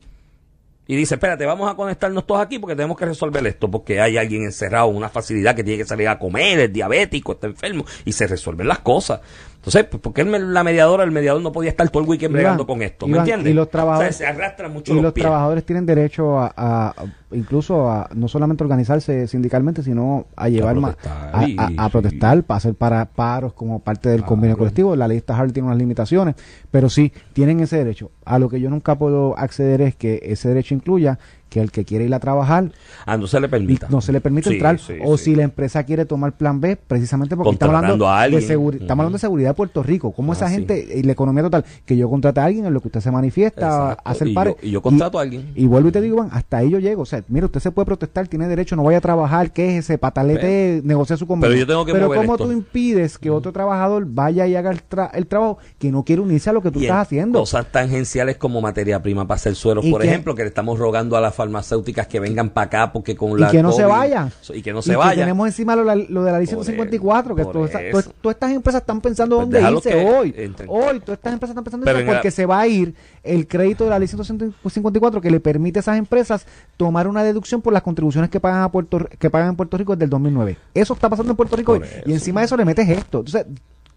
y 0.86 0.96
dice, 0.96 1.14
espérate, 1.14 1.46
vamos 1.46 1.70
a 1.70 1.74
conectarnos 1.76 2.26
todos 2.26 2.40
aquí 2.40 2.58
porque 2.58 2.74
tenemos 2.74 2.98
que 2.98 3.06
resolver 3.06 3.46
esto, 3.46 3.70
porque 3.70 4.00
hay 4.00 4.16
alguien 4.16 4.42
encerrado 4.42 4.90
en 4.90 4.96
una 4.96 5.08
facilidad 5.08 5.54
que 5.54 5.62
tiene 5.62 5.78
que 5.78 5.88
salir 5.88 6.08
a 6.08 6.18
comer, 6.18 6.58
es 6.58 6.72
diabético, 6.72 7.32
está 7.32 7.46
enfermo, 7.46 7.86
y 8.04 8.12
se 8.12 8.26
resuelven 8.26 8.66
las 8.66 8.80
cosas. 8.80 9.20
Entonces, 9.62 9.84
pues, 9.84 10.02
¿por 10.02 10.12
qué 10.12 10.24
la 10.24 10.64
mediadora, 10.64 11.04
el 11.04 11.12
mediador 11.12 11.40
no 11.40 11.52
podía 11.52 11.70
estar 11.70 11.88
todo 11.88 12.02
el 12.02 12.08
weekend 12.08 12.32
bregando 12.32 12.66
con 12.66 12.82
esto? 12.82 13.06
¿Me 13.06 13.18
entiendes? 13.18 13.52
Y 13.52 13.54
los 13.54 13.70
trabajadores, 13.70 14.16
se 14.16 14.26
arrastran 14.26 14.72
mucho 14.72 14.92
y 14.92 15.00
los, 15.00 15.14
trabajadores 15.14 15.64
tienen 15.64 15.86
derecho 15.86 16.36
a, 16.40 16.92
incluso 17.30 17.88
a 17.88 18.10
no 18.12 18.26
solamente 18.26 18.64
organizarse 18.64 19.28
sindicalmente, 19.28 19.84
sino 19.84 20.26
a 20.34 20.48
llevar 20.48 20.74
más, 20.74 20.96
a, 21.04 21.88
protestar, 21.90 22.42
para 22.42 22.58
hacer 22.58 22.74
para 22.74 23.04
paros 23.04 23.52
como 23.52 23.78
parte 23.78 24.08
del 24.08 24.24
convenio 24.24 24.58
colectivo. 24.58 24.96
La 24.96 25.06
lista 25.06 25.36
Harley 25.36 25.52
tiene 25.52 25.68
unas 25.68 25.78
limitaciones, 25.78 26.34
pero 26.72 26.90
sí, 26.90 27.12
tienen 27.32 27.60
ese 27.60 27.76
derecho. 27.76 28.10
A 28.24 28.40
lo 28.40 28.48
que 28.48 28.60
yo 28.60 28.68
nunca 28.68 28.96
puedo 28.96 29.38
acceder 29.38 29.80
es 29.80 29.94
que 29.94 30.22
ese 30.24 30.48
derecho 30.48 30.74
incluya 30.74 31.20
que 31.52 31.60
el 31.60 31.70
que 31.70 31.84
quiere 31.84 32.06
ir 32.06 32.14
a 32.14 32.18
trabajar 32.18 32.72
ah, 33.04 33.18
no 33.18 33.26
se 33.26 33.38
le 33.38 33.46
permita. 33.46 33.86
no 33.90 34.00
se 34.00 34.10
le 34.10 34.22
permite 34.22 34.50
entrar. 34.50 34.80
o 35.04 35.18
si 35.18 35.34
la 35.34 35.42
empresa 35.42 35.84
quiere 35.84 36.06
tomar 36.06 36.32
plan 36.32 36.62
B 36.62 36.76
precisamente 36.76 37.36
porque 37.36 37.52
estamos 37.52 37.76
hablando, 37.76 38.06
de 38.06 38.38
estamos 38.38 38.90
hablando 38.90 39.12
de 39.12 39.18
seguridad 39.18 39.50
de 39.50 39.54
Puerto 39.54 39.82
Rico 39.82 40.12
como 40.12 40.32
ah, 40.32 40.36
esa 40.36 40.48
gente 40.48 40.94
y 40.96 41.02
la 41.02 41.12
economía 41.12 41.42
total 41.42 41.66
que 41.84 41.94
yo 41.94 42.08
contrate 42.08 42.40
a 42.40 42.46
alguien 42.46 42.64
en 42.64 42.72
lo 42.72 42.80
que 42.80 42.88
usted 42.88 43.00
se 43.00 43.10
manifiesta 43.10 43.92
hace 43.92 44.24
el 44.24 44.32
pare 44.32 44.56
y 44.62 44.70
yo, 44.70 44.80
contrato 44.80 45.18
a 45.18 45.22
alguien. 45.22 45.52
y 45.54 45.66
vuelvo 45.66 45.90
y 45.90 45.92
te 45.92 46.00
digo 46.00 46.26
hasta 46.30 46.56
ahí 46.56 46.70
yo 46.70 46.78
llego. 46.78 47.02
O 47.02 47.06
sea 47.06 47.22
mire 47.28 47.44
usted 47.44 47.60
se 47.60 47.70
puede 47.70 47.84
protestar 47.84 48.28
tiene 48.28 48.48
derecho 48.48 48.74
no 48.74 48.84
vaya 48.84 48.98
a 48.98 49.02
trabajar 49.02 49.52
que 49.52 49.76
es 49.76 49.84
ese 49.84 49.98
patalete 49.98 50.80
negocia 50.84 51.18
su 51.18 51.26
convenio. 51.26 51.50
pero 51.50 51.60
yo 51.60 51.66
tengo 51.66 51.84
que 51.84 51.92
pero 51.92 52.08
cómo 52.14 52.38
tú 52.38 52.50
impides 52.50 53.18
que 53.18 53.28
otro 53.28 53.52
trabajador 53.52 54.06
vaya 54.06 54.46
y 54.46 54.56
haga 54.56 54.70
el, 54.70 54.80
el, 55.12 55.26
trabajo 55.26 55.58
que 55.78 55.92
no 55.92 56.02
quiere 56.02 56.22
unirse 56.22 56.48
a 56.48 56.54
lo 56.54 56.62
que 56.62 56.70
tú 56.70 56.80
estás 56.80 57.02
haciendo 57.02 57.40
cosas 57.40 57.66
tangenciales 57.70 58.38
como 58.38 58.62
materia 58.62 59.02
prima 59.02 59.26
para 59.26 59.36
hacer 59.36 59.54
sueros 59.54 59.84
por 59.84 60.02
ejemplo 60.02 60.34
que 60.34 60.42
le 60.42 60.48
estamos 60.48 60.78
rogando 60.78 61.16
a 61.16 61.20
la 61.20 61.30
farmacéuticas 61.42 62.06
que 62.06 62.20
vengan 62.20 62.50
para 62.50 62.66
acá 62.66 62.92
porque 62.92 63.16
con 63.16 63.38
la 63.38 63.48
y 63.48 63.50
que 63.50 63.62
no 63.62 63.72
se 63.72 63.84
vayan 63.84 64.30
y 64.54 64.62
que 64.62 64.72
no 64.72 64.80
se 64.80 64.96
vayan 64.96 65.16
tenemos 65.16 65.46
encima 65.46 65.74
lo, 65.76 65.84
de 65.84 66.32
la 66.32 66.38
ley 66.38 66.46
154 66.46 67.34
que 67.34 67.44
todas 67.44 68.34
estas 68.34 68.52
empresas 68.52 68.80
están 68.80 69.00
pensando 69.00 69.36
pues 69.36 69.50
dónde 69.50 69.70
irse 69.70 69.94
hoy. 70.06 70.34
hoy 70.68 71.00
todas 71.00 71.18
estas 71.18 71.32
empresas 71.32 71.50
están 71.50 71.64
pensando 71.64 71.90
en 71.90 72.06
porque 72.06 72.30
se 72.30 72.46
va 72.46 72.60
a 72.60 72.66
ir 72.66 72.94
el 73.22 73.46
crédito 73.46 73.84
de 73.84 73.90
la 73.90 73.98
ley 73.98 74.08
154 74.08 75.20
que 75.20 75.30
le 75.30 75.40
permite 75.40 75.78
a 75.78 75.80
esas 75.80 75.98
empresas 75.98 76.46
tomar 76.76 77.08
una 77.08 77.24
deducción 77.24 77.60
por 77.60 77.72
las 77.72 77.82
contribuciones 77.82 78.30
que 78.30 78.40
pagan 78.40 78.62
a 78.62 78.70
Puerto 78.70 79.06
que 79.18 79.30
pagan 79.30 79.50
en 79.50 79.56
Puerto 79.56 79.76
Rico 79.76 79.94
desde 79.94 80.04
el 80.04 80.10
2009 80.10 80.56
eso 80.74 80.94
está 80.94 81.08
pasando 81.08 81.32
en 81.32 81.36
Puerto 81.36 81.56
Rico 81.56 81.80
y 82.06 82.12
encima 82.12 82.40
de 82.40 82.46
eso 82.46 82.56
le 82.56 82.64
metes 82.64 82.88
esto. 82.88 83.18
Entonces 83.18 83.46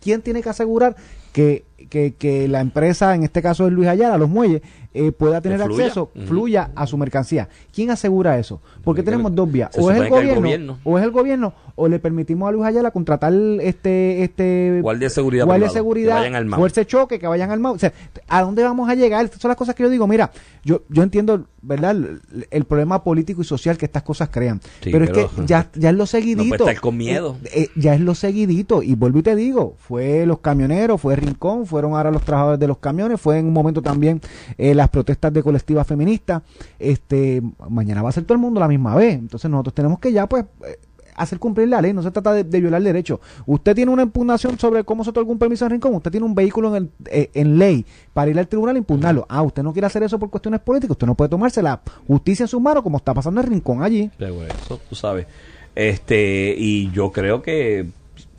quién 0.05 0.21
tiene 0.21 0.43
que 0.43 0.49
asegurar 0.49 0.95
que, 1.33 1.65
que, 1.89 2.13
que, 2.13 2.47
la 2.47 2.61
empresa, 2.61 3.15
en 3.15 3.23
este 3.23 3.41
caso 3.41 3.67
es 3.67 3.73
Luis 3.73 3.87
Ayala, 3.87 4.17
los 4.17 4.29
muelles, 4.29 4.61
eh, 4.93 5.11
pueda 5.11 5.41
tener 5.41 5.61
acceso, 5.61 6.09
fluya 6.25 6.71
a 6.73 6.87
su 6.87 6.97
mercancía. 6.97 7.49
¿Quién 7.73 7.91
asegura 7.91 8.39
eso? 8.39 8.61
Porque 8.81 9.03
tenemos 9.03 9.35
dos 9.35 9.51
vías. 9.51 9.71
O 9.77 9.91
es 9.91 9.99
el 9.99 10.07
gobierno, 10.07 10.79
o 10.85 10.97
es 10.97 11.03
el 11.03 11.11
gobierno, 11.11 11.53
o 11.75 11.89
le 11.89 11.99
permitimos 11.99 12.47
a 12.47 12.53
Luis 12.53 12.65
Ayala 12.65 12.91
contratar 12.91 13.33
este, 13.59 14.23
este 14.23 14.79
guardia 14.81 15.07
de 15.07 15.13
seguridad, 15.13 15.45
guardia 15.45 15.67
de 15.67 15.73
seguridad 15.73 16.45
fuerza 16.55 16.81
de 16.81 16.87
choque, 16.87 17.19
que 17.19 17.27
vayan 17.27 17.51
al 17.51 17.65
O 17.65 17.77
sea, 17.77 17.91
¿a 18.29 18.41
dónde 18.41 18.63
vamos 18.63 18.89
a 18.89 18.95
llegar? 18.95 19.25
Estas 19.25 19.41
son 19.41 19.49
las 19.49 19.57
cosas 19.57 19.75
que 19.75 19.83
yo 19.83 19.89
digo. 19.89 20.07
Mira, 20.07 20.31
yo, 20.63 20.83
yo 20.87 21.03
entiendo, 21.03 21.45
¿verdad? 21.61 21.95
El, 22.49 22.65
problema 22.65 23.03
político 23.03 23.41
y 23.41 23.45
social 23.45 23.77
que 23.77 23.85
estas 23.85 24.03
cosas 24.03 24.29
crean. 24.29 24.61
pero, 24.81 25.03
es 25.03 25.11
que 25.11 25.27
ya, 25.45 25.69
ya 25.75 25.89
es 25.89 25.95
lo 25.95 26.05
seguidito. 26.05 26.57
No 26.57 26.69
estar 26.69 26.79
con 26.79 26.95
miedo. 26.95 27.37
Eh, 27.43 27.63
eh, 27.63 27.69
ya 27.75 27.93
es 27.95 28.01
lo 28.01 28.15
seguidito. 28.15 28.81
Y 28.81 28.95
vuelvo 28.95 29.19
y 29.19 29.23
te 29.23 29.35
digo, 29.35 29.75
fue 29.77 30.25
los 30.25 30.39
camioneros, 30.39 31.01
fue 31.01 31.17
Rincón, 31.17 31.64
fueron 31.65 31.93
ahora 31.93 32.11
los 32.11 32.23
trabajadores 32.23 32.59
de 32.59 32.67
los 32.67 32.77
camiones, 32.77 33.19
fue 33.19 33.39
en 33.39 33.47
un 33.47 33.53
momento 33.53 33.81
también 33.81 34.21
la 34.57 34.87
protestas 34.87 35.33
de 35.33 35.43
colectivas 35.43 35.85
feministas, 35.85 36.41
este, 36.79 37.41
mañana 37.69 38.01
va 38.01 38.09
a 38.09 38.11
ser 38.11 38.23
todo 38.23 38.33
el 38.33 38.39
mundo 38.39 38.59
la 38.59 38.67
misma 38.67 38.95
vez. 38.95 39.15
Entonces 39.15 39.49
nosotros 39.49 39.73
tenemos 39.73 39.99
que 39.99 40.11
ya 40.11 40.27
pues 40.27 40.45
hacer 41.15 41.39
cumplir 41.39 41.69
la 41.69 41.81
ley, 41.81 41.93
no 41.93 42.03
se 42.03 42.11
trata 42.11 42.33
de, 42.33 42.43
violar 42.43 42.79
el 42.79 42.83
derecho. 42.83 43.19
Usted 43.45 43.73
tiene 43.73 43.91
una 43.91 44.03
impugnación 44.03 44.59
sobre 44.59 44.83
cómo 44.83 45.03
se 45.03 45.09
otorga 45.09 45.31
un 45.31 45.39
permiso 45.39 45.65
en 45.65 45.71
rincón, 45.71 45.95
usted 45.95 46.11
tiene 46.11 46.25
un 46.25 46.35
vehículo 46.35 46.75
en, 46.75 46.91
eh, 47.05 47.31
en 47.33 47.57
ley 47.57 47.85
para 48.13 48.29
ir 48.29 48.37
al 48.37 48.47
tribunal 48.47 48.75
e 48.75 48.79
impugnarlo. 48.79 49.25
Ah, 49.29 49.41
usted 49.41 49.63
no 49.63 49.73
quiere 49.73 49.87
hacer 49.87 50.03
eso 50.03 50.19
por 50.19 50.29
cuestiones 50.29 50.59
políticas, 50.61 50.91
usted 50.91 51.07
no 51.07 51.15
puede 51.15 51.29
tomarse 51.29 51.61
la 51.61 51.81
justicia 52.07 52.43
en 52.43 52.47
sus 52.47 52.61
manos 52.61 52.83
como 52.83 52.97
está 52.97 53.13
pasando 53.13 53.41
en 53.41 53.47
rincón 53.47 53.81
allí. 53.81 54.11
eso 54.19 54.79
tú 54.89 54.95
sabes. 54.95 55.25
Este, 55.73 56.55
y 56.57 56.91
yo 56.91 57.11
creo 57.11 57.41
que 57.41 57.89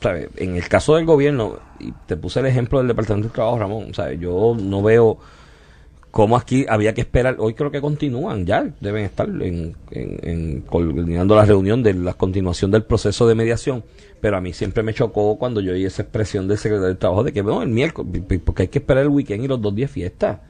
en 0.01 0.55
el 0.55 0.67
caso 0.67 0.95
del 0.95 1.05
gobierno, 1.05 1.59
y 1.79 1.91
te 2.05 2.17
puse 2.17 2.39
el 2.39 2.45
ejemplo 2.45 2.79
del 2.79 2.87
Departamento 2.87 3.29
de 3.29 3.33
Trabajo, 3.33 3.59
Ramón, 3.59 3.93
¿sabe? 3.93 4.17
yo 4.17 4.55
no 4.59 4.81
veo 4.81 5.17
cómo 6.11 6.37
aquí 6.37 6.65
había 6.67 6.93
que 6.93 7.01
esperar, 7.01 7.35
hoy 7.39 7.53
creo 7.53 7.69
que 7.69 7.81
continúan 7.81 8.45
ya, 8.45 8.67
deben 8.79 9.05
estar 9.05 9.27
en, 9.27 9.75
en, 9.91 10.61
coordinando 10.61 11.35
la 11.35 11.45
reunión 11.45 11.83
de 11.83 11.93
la 11.93 12.13
continuación 12.13 12.71
del 12.71 12.83
proceso 12.83 13.27
de 13.27 13.35
mediación, 13.35 13.83
pero 14.19 14.37
a 14.37 14.41
mí 14.41 14.53
siempre 14.53 14.83
me 14.83 14.93
chocó 14.93 15.37
cuando 15.37 15.61
yo 15.61 15.73
oí 15.73 15.85
esa 15.85 16.01
expresión 16.01 16.47
del 16.47 16.57
secretario 16.57 16.87
del 16.87 16.97
Trabajo 16.97 17.23
de 17.23 17.33
que, 17.33 17.41
bueno, 17.41 17.61
el 17.61 17.69
miércoles, 17.69 18.23
porque 18.43 18.63
hay 18.63 18.67
que 18.67 18.79
esperar 18.79 19.03
el 19.03 19.09
weekend 19.09 19.43
y 19.43 19.47
los 19.47 19.61
dos 19.61 19.75
días 19.75 19.91
fiesta. 19.91 20.41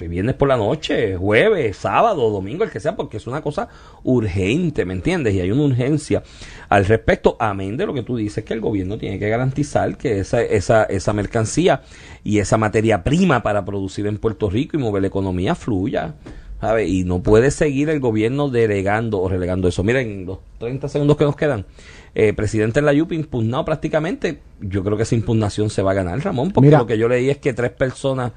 Viernes 0.00 0.34
por 0.34 0.48
la 0.48 0.56
noche, 0.56 1.16
jueves, 1.16 1.76
sábado, 1.76 2.28
domingo, 2.30 2.64
el 2.64 2.70
que 2.70 2.80
sea, 2.80 2.96
porque 2.96 3.18
es 3.18 3.26
una 3.26 3.40
cosa 3.40 3.68
urgente, 4.02 4.84
¿me 4.84 4.94
entiendes? 4.94 5.34
Y 5.34 5.40
hay 5.40 5.52
una 5.52 5.62
urgencia 5.62 6.22
al 6.68 6.84
respecto, 6.86 7.36
amén 7.38 7.76
de 7.76 7.86
lo 7.86 7.94
que 7.94 8.02
tú 8.02 8.16
dices, 8.16 8.44
que 8.44 8.54
el 8.54 8.60
gobierno 8.60 8.98
tiene 8.98 9.18
que 9.18 9.28
garantizar 9.28 9.96
que 9.96 10.18
esa, 10.18 10.42
esa, 10.42 10.84
esa 10.84 11.12
mercancía 11.12 11.82
y 12.24 12.40
esa 12.40 12.56
materia 12.56 13.04
prima 13.04 13.42
para 13.42 13.64
producir 13.64 14.06
en 14.08 14.18
Puerto 14.18 14.50
Rico 14.50 14.76
y 14.76 14.80
mover 14.80 15.02
la 15.02 15.08
economía 15.08 15.54
fluya. 15.54 16.14
¿sabe? 16.60 16.88
Y 16.88 17.04
no 17.04 17.22
puede 17.22 17.50
seguir 17.50 17.88
el 17.88 18.00
gobierno 18.00 18.48
delegando 18.48 19.20
o 19.20 19.28
relegando 19.28 19.68
eso. 19.68 19.84
Miren, 19.84 20.26
los 20.26 20.38
30 20.58 20.88
segundos 20.88 21.16
que 21.16 21.24
nos 21.24 21.36
quedan, 21.36 21.66
eh, 22.14 22.32
presidente 22.32 22.80
en 22.80 22.86
la 22.86 22.92
YUP 22.92 23.12
impugnado 23.12 23.64
prácticamente, 23.64 24.40
yo 24.60 24.82
creo 24.82 24.96
que 24.96 25.04
esa 25.04 25.14
impugnación 25.14 25.70
se 25.70 25.82
va 25.82 25.92
a 25.92 25.94
ganar, 25.94 26.18
Ramón, 26.18 26.50
porque 26.50 26.70
lo 26.70 26.86
que 26.86 26.98
yo 26.98 27.08
leí 27.08 27.30
es 27.30 27.38
que 27.38 27.52
tres 27.52 27.70
personas 27.70 28.32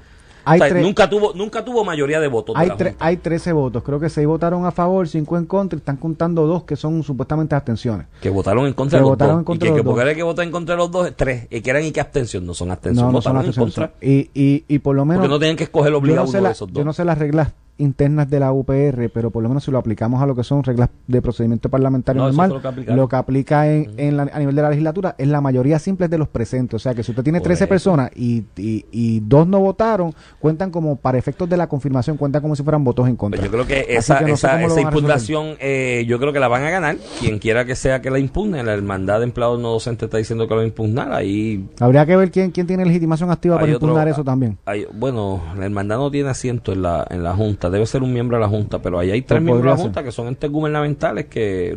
nunca 0.80 1.08
tuvo 1.08 1.32
nunca 1.34 1.64
tuvo 1.64 1.84
mayoría 1.84 2.20
de 2.20 2.28
votos. 2.28 2.56
Hay, 2.56 2.70
hay 2.98 3.16
13 3.16 3.52
votos. 3.52 3.82
Creo 3.82 4.00
que 4.00 4.08
6 4.08 4.26
votaron 4.26 4.66
a 4.66 4.70
favor, 4.72 5.08
5 5.08 5.38
en 5.38 5.46
contra. 5.46 5.78
Están 5.78 5.96
contando 5.96 6.46
dos 6.46 6.64
que 6.64 6.76
son 6.76 7.02
supuestamente 7.02 7.54
abstenciones. 7.54 8.06
Que 8.20 8.30
votaron 8.30 8.66
en 8.66 8.72
contra 8.72 8.98
de 8.98 9.04
los 9.04 9.18
dos. 9.18 9.42
y 9.48 9.58
que, 9.58 9.74
que 9.74 9.82
porque 9.82 10.14
que 10.14 10.22
votan 10.22 10.46
en 10.46 10.52
contra 10.52 10.74
de 10.74 10.78
los 10.78 10.90
dos, 10.90 11.12
tres. 11.16 11.46
Y 11.50 11.60
que 11.60 11.70
eran 11.70 11.84
y 11.84 11.92
que 11.92 12.00
abstención. 12.00 12.46
No 12.46 12.54
son 12.54 12.70
abstención. 12.70 13.06
No, 13.06 13.12
no 13.12 13.22
son 13.22 13.36
abstención. 13.36 13.68
En 13.68 13.72
contra. 13.72 13.92
Y, 14.00 14.30
y, 14.34 14.64
y 14.68 14.78
por 14.78 14.96
lo 14.96 15.04
menos. 15.04 15.22
Porque 15.22 15.30
no 15.32 15.38
tienen 15.38 15.56
que 15.56 15.64
escoger 15.64 15.92
obligado 15.94 16.28
uno 16.28 16.42
de 16.42 16.50
esos 16.50 16.68
dos. 16.68 16.78
Yo 16.78 16.84
no 16.84 16.92
sé 16.92 17.04
las 17.04 17.18
reglas 17.18 17.52
internas 17.82 18.30
de 18.30 18.40
la 18.40 18.52
UPR, 18.52 19.10
pero 19.12 19.30
por 19.30 19.42
lo 19.42 19.48
menos 19.48 19.64
si 19.64 19.70
lo 19.70 19.78
aplicamos 19.78 20.22
a 20.22 20.26
lo 20.26 20.34
que 20.34 20.44
son 20.44 20.62
reglas 20.62 20.88
de 21.06 21.20
procedimiento 21.20 21.68
parlamentario 21.68 22.22
normal, 22.22 22.62
lo 22.86 23.08
que 23.08 23.16
aplica, 23.16 23.68
en, 23.68 24.20
a 24.20 24.38
nivel 24.38 24.54
de 24.54 24.62
la 24.62 24.70
legislatura 24.70 25.14
es 25.18 25.28
la 25.28 25.40
mayoría 25.40 25.78
simple 25.78 26.08
de 26.08 26.18
los 26.18 26.28
presentes. 26.28 26.74
O 26.74 26.78
sea 26.78 26.94
que 26.94 27.02
si 27.02 27.10
usted 27.10 27.22
tiene 27.22 27.40
13 27.40 27.66
personas 27.66 28.10
y, 28.14 28.44
y, 28.56 29.20
dos 29.20 29.46
no 29.46 29.60
votaron, 29.60 30.14
cuentan 30.38 30.70
como, 30.70 30.96
para 30.96 31.18
efectos 31.18 31.48
de 31.48 31.56
la 31.56 31.68
confirmación, 31.68 32.16
cuentan 32.16 32.42
como 32.42 32.56
si 32.56 32.62
fueran 32.62 32.84
votos 32.84 33.08
en 33.08 33.16
contra. 33.16 33.40
Pues 33.40 33.50
yo 33.50 33.52
creo 33.52 33.66
que 33.66 33.94
esa, 33.94 34.18
esa, 34.20 34.80
impugnación, 34.80 35.56
eh, 35.60 36.04
yo 36.06 36.18
creo 36.18 36.32
que 36.32 36.40
la 36.40 36.48
van 36.48 36.64
a 36.64 36.70
ganar. 36.70 36.96
Quien 37.20 37.38
quiera 37.38 37.64
que 37.64 37.74
sea 37.74 38.00
que 38.00 38.10
la 38.10 38.18
impugne, 38.18 38.62
la 38.62 38.72
hermandad 38.72 39.18
de 39.18 39.24
empleados 39.24 39.60
no 39.60 39.70
docentes 39.70 40.06
está 40.06 40.18
diciendo 40.18 40.46
que 40.46 40.50
lo 40.50 40.56
va 40.56 40.62
a 40.62 40.66
impugnar. 40.66 41.12
Ahí 41.12 41.68
Habría 41.80 42.06
que 42.06 42.16
ver 42.16 42.30
quién, 42.30 42.50
quién 42.50 42.66
tiene 42.66 42.84
legitimación 42.84 43.30
activa 43.30 43.58
para 43.58 43.72
impugnar 43.72 44.08
eso 44.08 44.24
también. 44.24 44.58
bueno, 44.92 45.42
la 45.56 45.64
hermandad 45.64 45.96
no 45.96 46.10
tiene 46.10 46.30
asiento 46.30 46.72
en 46.72 46.82
la, 46.82 47.06
en 47.10 47.22
la 47.22 47.34
Junta 47.34 47.70
debe 47.72 47.86
ser 47.86 48.02
un 48.02 48.12
miembro 48.12 48.36
de 48.36 48.42
la 48.42 48.48
Junta, 48.48 48.80
pero 48.80 48.98
ahí 48.98 49.10
hay 49.10 49.22
tres 49.22 49.42
miembros 49.42 49.64
de 49.64 49.70
la 49.70 49.82
Junta 49.82 50.04
que 50.04 50.12
son 50.12 50.28
entes 50.28 50.50
gubernamentales, 50.50 51.26
que 51.26 51.76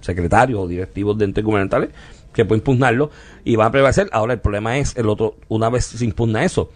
secretarios 0.00 0.60
o 0.60 0.66
directivos 0.66 1.18
de 1.18 1.26
entes 1.26 1.44
gubernamentales 1.44 1.90
que 2.32 2.44
pueden 2.44 2.60
impugnarlo 2.60 3.10
y 3.44 3.56
van 3.56 3.68
a 3.68 3.70
prevalecer. 3.70 4.08
Ahora 4.12 4.34
el 4.34 4.40
problema 4.40 4.78
es 4.78 4.96
el 4.96 5.08
otro, 5.08 5.34
una 5.48 5.68
vez 5.70 5.86
se 5.86 6.04
impugna 6.04 6.44
eso, 6.44 6.70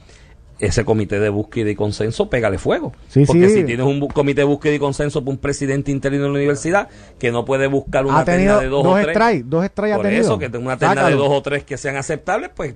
ese 0.59 0.85
comité 0.85 1.18
de 1.18 1.28
búsqueda 1.28 1.71
y 1.71 1.75
consenso, 1.75 2.30
pégale 2.30 2.59
fuego. 2.59 2.92
Porque 3.26 3.49
si 3.49 3.64
tienes 3.64 3.85
un 3.85 4.06
comité 4.09 4.42
de 4.42 4.47
búsqueda 4.47 4.75
y 4.75 4.78
consenso 4.78 5.21
para 5.23 5.32
un 5.32 5.38
presidente 5.38 5.90
interino 5.90 6.23
de 6.25 6.28
la 6.28 6.35
universidad 6.35 6.88
que 7.18 7.32
no 7.32 7.44
puede 7.44 7.66
buscar 7.66 8.06
una 8.06 8.25
terna 8.25 8.61
de 8.61 8.68
dos, 8.68 8.87
o 8.87 8.94
tres. 8.94 9.42
dos 9.49 9.68
por 9.71 10.06
eso, 10.06 10.38
que 10.38 10.49
tenga 10.49 10.64
una 10.64 10.76
terna 10.76 11.09
de 11.09 11.14
dos 11.14 11.30
o 11.30 11.42
tres 11.42 11.64
que 11.64 11.76
sean 11.76 11.97
aceptables, 11.97 12.50
pues 12.54 12.75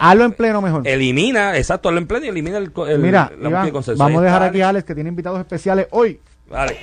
Hazlo 0.00 0.24
en 0.24 0.32
pleno 0.32 0.62
mejor. 0.62 0.86
Elimina, 0.86 1.56
exacto, 1.56 1.88
hazlo 1.88 2.00
en 2.00 2.06
pleno 2.06 2.26
y 2.26 2.28
elimina 2.28 2.58
el, 2.58 2.72
el 2.88 2.98
Mira, 2.98 3.30
vamos 3.38 3.88
a 3.88 4.22
dejar 4.22 4.42
aquí 4.42 4.60
a 4.60 4.70
Alex 4.70 4.84
que 4.84 4.94
tiene 4.94 5.10
invitados 5.10 5.40
especiales 5.40 5.88
hoy. 5.90 6.20
Vale. 6.48 6.76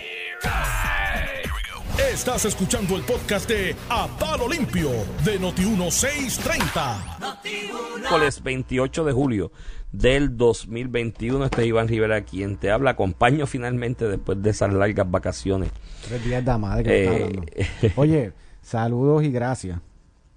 Estás 2.14 2.46
escuchando 2.46 2.96
el 2.96 3.02
podcast 3.04 3.48
de 3.48 3.76
A 3.90 4.08
Palo 4.20 4.48
Limpio 4.48 4.90
de 5.24 5.40
Noti1630. 5.40 7.98
Miércoles 7.98 8.44
28 8.44 9.06
de 9.06 9.12
julio 9.12 9.52
del 9.92 10.38
2021. 10.38 11.46
Este 11.46 11.62
es 11.62 11.68
Iván 11.68 11.88
Rivera 11.88 12.22
quien 12.22 12.58
te 12.58 12.72
habla. 12.72 12.92
Acompaño 12.92 13.48
finalmente 13.48 14.08
después 14.08 14.42
de 14.42 14.50
esas 14.50 14.74
largas 14.74 15.10
vacaciones. 15.10 15.72
Tres 16.08 16.24
días 16.26 16.44
de 16.44 16.58
madre 16.58 16.84
que 16.84 17.68
eh, 17.82 17.94
Oye, 17.96 18.34
saludos 18.62 19.24
y 19.24 19.32
gracias 19.32 19.80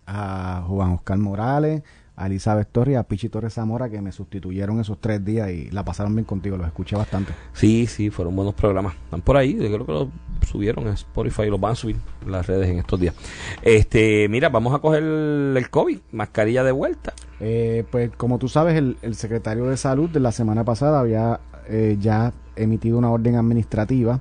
a 0.06 0.64
Juan 0.66 0.92
Oscar 0.92 1.18
Morales, 1.18 1.82
a 2.16 2.26
Elizabeth 2.26 2.68
Torres 2.72 2.94
y 2.94 2.96
a 2.96 3.02
Pichi 3.02 3.28
Torres 3.28 3.54
Zamora 3.54 3.90
que 3.90 4.00
me 4.00 4.10
sustituyeron 4.10 4.80
esos 4.80 4.98
tres 5.00 5.24
días 5.24 5.50
y 5.50 5.70
la 5.70 5.84
pasaron 5.84 6.14
bien 6.14 6.24
contigo, 6.24 6.56
los 6.56 6.66
escuché 6.66 6.96
bastante. 6.96 7.34
Sí, 7.52 7.86
sí, 7.86 8.10
fueron 8.10 8.34
buenos 8.34 8.54
programas. 8.54 8.94
Están 9.04 9.20
por 9.20 9.36
ahí, 9.36 9.54
yo 9.54 9.70
creo 9.70 9.86
que 9.86 9.92
los 9.92 10.08
subieron 10.46 10.88
a 10.88 10.92
Spotify 10.92 11.42
y 11.42 11.50
los 11.50 11.60
van 11.60 11.72
a 11.72 11.74
subir 11.74 11.96
las 12.26 12.46
redes 12.46 12.70
en 12.70 12.78
estos 12.78 12.98
días. 12.98 13.14
Este, 13.62 14.28
mira, 14.28 14.48
vamos 14.48 14.74
a 14.74 14.78
coger 14.78 15.02
el 15.02 15.68
COVID, 15.70 15.98
mascarilla 16.12 16.64
de 16.64 16.72
vuelta. 16.72 17.12
Eh, 17.40 17.84
pues 17.90 18.10
como 18.16 18.38
tú 18.38 18.48
sabes, 18.48 18.76
el, 18.76 19.14
secretario 19.14 19.66
de 19.66 19.76
salud 19.76 20.08
de 20.08 20.20
la 20.20 20.32
semana 20.32 20.64
pasada 20.64 21.00
había 21.00 21.40
eh, 21.68 21.96
ya 22.00 22.32
emitido 22.56 22.96
una 22.96 23.10
orden 23.10 23.36
administrativa 23.36 24.20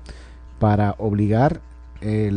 para 0.60 0.96
obligar 0.98 1.62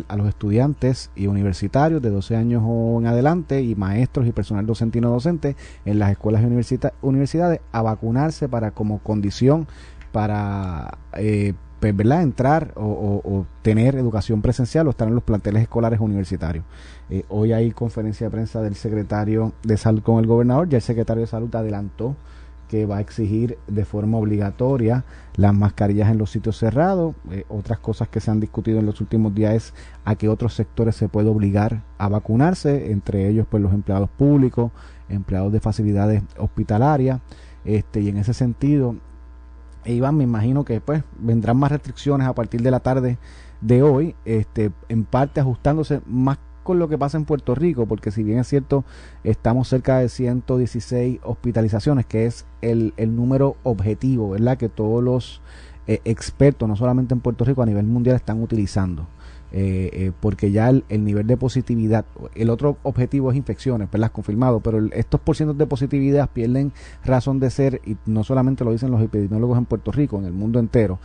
a 0.08 0.16
los 0.16 0.28
estudiantes 0.28 1.10
y 1.14 1.26
universitarios 1.26 2.00
de 2.00 2.10
12 2.10 2.36
años 2.36 2.62
o 2.64 2.98
en 3.00 3.06
adelante 3.06 3.62
y 3.62 3.74
maestros 3.74 4.26
y 4.26 4.32
personal 4.32 4.64
docente 4.64 4.98
y 4.98 5.00
no 5.00 5.10
docente 5.10 5.56
en 5.84 5.98
las 5.98 6.10
escuelas 6.10 6.42
y 6.42 6.46
universidades 7.02 7.60
a 7.72 7.82
vacunarse 7.82 8.48
para 8.48 8.70
como 8.70 9.00
condición 9.00 9.66
para 10.12 10.98
eh, 11.16 11.52
pues, 11.80 11.94
entrar 11.98 12.72
o, 12.76 13.46
tener 13.62 13.94
educación 13.96 14.42
presencial 14.42 14.86
o 14.86 14.90
estar 14.90 15.06
en 15.06 15.14
los 15.14 15.22
planteles 15.22 15.62
escolares 15.62 16.00
universitarios. 16.00 16.64
Eh, 17.10 17.24
hoy 17.28 17.52
hay 17.52 17.70
conferencia 17.70 18.26
de 18.26 18.30
prensa 18.30 18.62
del 18.62 18.74
secretario 18.74 19.52
de 19.62 19.76
salud 19.76 20.02
con 20.02 20.18
el 20.18 20.26
gobernador, 20.26 20.68
ya 20.68 20.78
el 20.78 20.82
secretario 20.82 21.20
de 21.20 21.26
salud 21.26 21.54
adelantó 21.54 22.16
que 22.68 22.86
va 22.86 22.98
a 22.98 23.00
exigir 23.00 23.58
de 23.66 23.84
forma 23.84 24.18
obligatoria 24.18 25.04
las 25.36 25.54
mascarillas 25.54 26.10
en 26.10 26.18
los 26.18 26.30
sitios 26.30 26.58
cerrados. 26.58 27.16
Eh, 27.30 27.44
otras 27.48 27.78
cosas 27.78 28.08
que 28.08 28.20
se 28.20 28.30
han 28.30 28.40
discutido 28.40 28.78
en 28.78 28.86
los 28.86 29.00
últimos 29.00 29.34
días 29.34 29.54
es 29.54 29.74
a 30.04 30.14
qué 30.14 30.28
otros 30.28 30.54
sectores 30.54 30.94
se 30.94 31.08
puede 31.08 31.28
obligar 31.28 31.82
a 31.96 32.08
vacunarse, 32.08 32.92
entre 32.92 33.28
ellos 33.28 33.46
pues 33.50 33.62
los 33.62 33.72
empleados 33.72 34.10
públicos, 34.10 34.70
empleados 35.08 35.52
de 35.52 35.60
facilidades 35.60 36.22
hospitalarias, 36.36 37.20
este 37.64 38.00
y 38.00 38.08
en 38.08 38.18
ese 38.18 38.34
sentido, 38.34 38.96
Iván, 39.84 40.16
me 40.16 40.24
imagino 40.24 40.64
que 40.64 40.80
pues 40.80 41.02
vendrán 41.18 41.56
más 41.56 41.72
restricciones 41.72 42.28
a 42.28 42.34
partir 42.34 42.62
de 42.62 42.70
la 42.70 42.80
tarde 42.80 43.18
de 43.60 43.82
hoy, 43.82 44.14
este 44.24 44.70
en 44.88 45.04
parte 45.04 45.40
ajustándose 45.40 46.00
más 46.06 46.38
con 46.68 46.78
lo 46.78 46.86
que 46.90 46.98
pasa 46.98 47.16
en 47.16 47.24
Puerto 47.24 47.54
Rico, 47.54 47.86
porque 47.86 48.10
si 48.10 48.22
bien 48.22 48.40
es 48.40 48.46
cierto, 48.46 48.84
estamos 49.24 49.68
cerca 49.68 50.00
de 50.00 50.10
116 50.10 51.20
hospitalizaciones, 51.22 52.04
que 52.04 52.26
es 52.26 52.44
el, 52.60 52.92
el 52.98 53.16
número 53.16 53.56
objetivo, 53.62 54.28
¿verdad? 54.28 54.58
Que 54.58 54.68
todos 54.68 55.02
los 55.02 55.40
eh, 55.86 56.02
expertos, 56.04 56.68
no 56.68 56.76
solamente 56.76 57.14
en 57.14 57.20
Puerto 57.20 57.46
Rico, 57.46 57.62
a 57.62 57.66
nivel 57.66 57.86
mundial 57.86 58.16
están 58.16 58.42
utilizando. 58.42 59.06
Eh, 59.50 59.88
eh, 59.94 60.12
porque 60.20 60.50
ya 60.50 60.68
el, 60.68 60.84
nivel 60.90 61.26
de 61.26 61.38
positividad, 61.38 62.04
el 62.34 62.50
otro 62.50 62.76
objetivo 62.82 63.30
es 63.30 63.38
infecciones, 63.38 63.90
¿verdad? 63.90 64.12
Confirmado, 64.12 64.60
pero 64.60 64.78
estos 64.92 65.20
porcientos 65.20 65.56
de 65.56 65.66
positividad 65.66 66.28
pierden 66.28 66.74
razón 67.02 67.40
de 67.40 67.48
ser 67.48 67.80
y 67.86 67.96
no 68.04 68.24
solamente 68.24 68.62
lo 68.62 68.72
dicen 68.72 68.90
los 68.90 69.00
epidemiólogos 69.00 69.56
en 69.56 69.64
Puerto 69.64 69.90
Rico, 69.90 70.18
en 70.18 70.26
el 70.26 70.34
mundo 70.34 70.58
entero, 70.58 70.98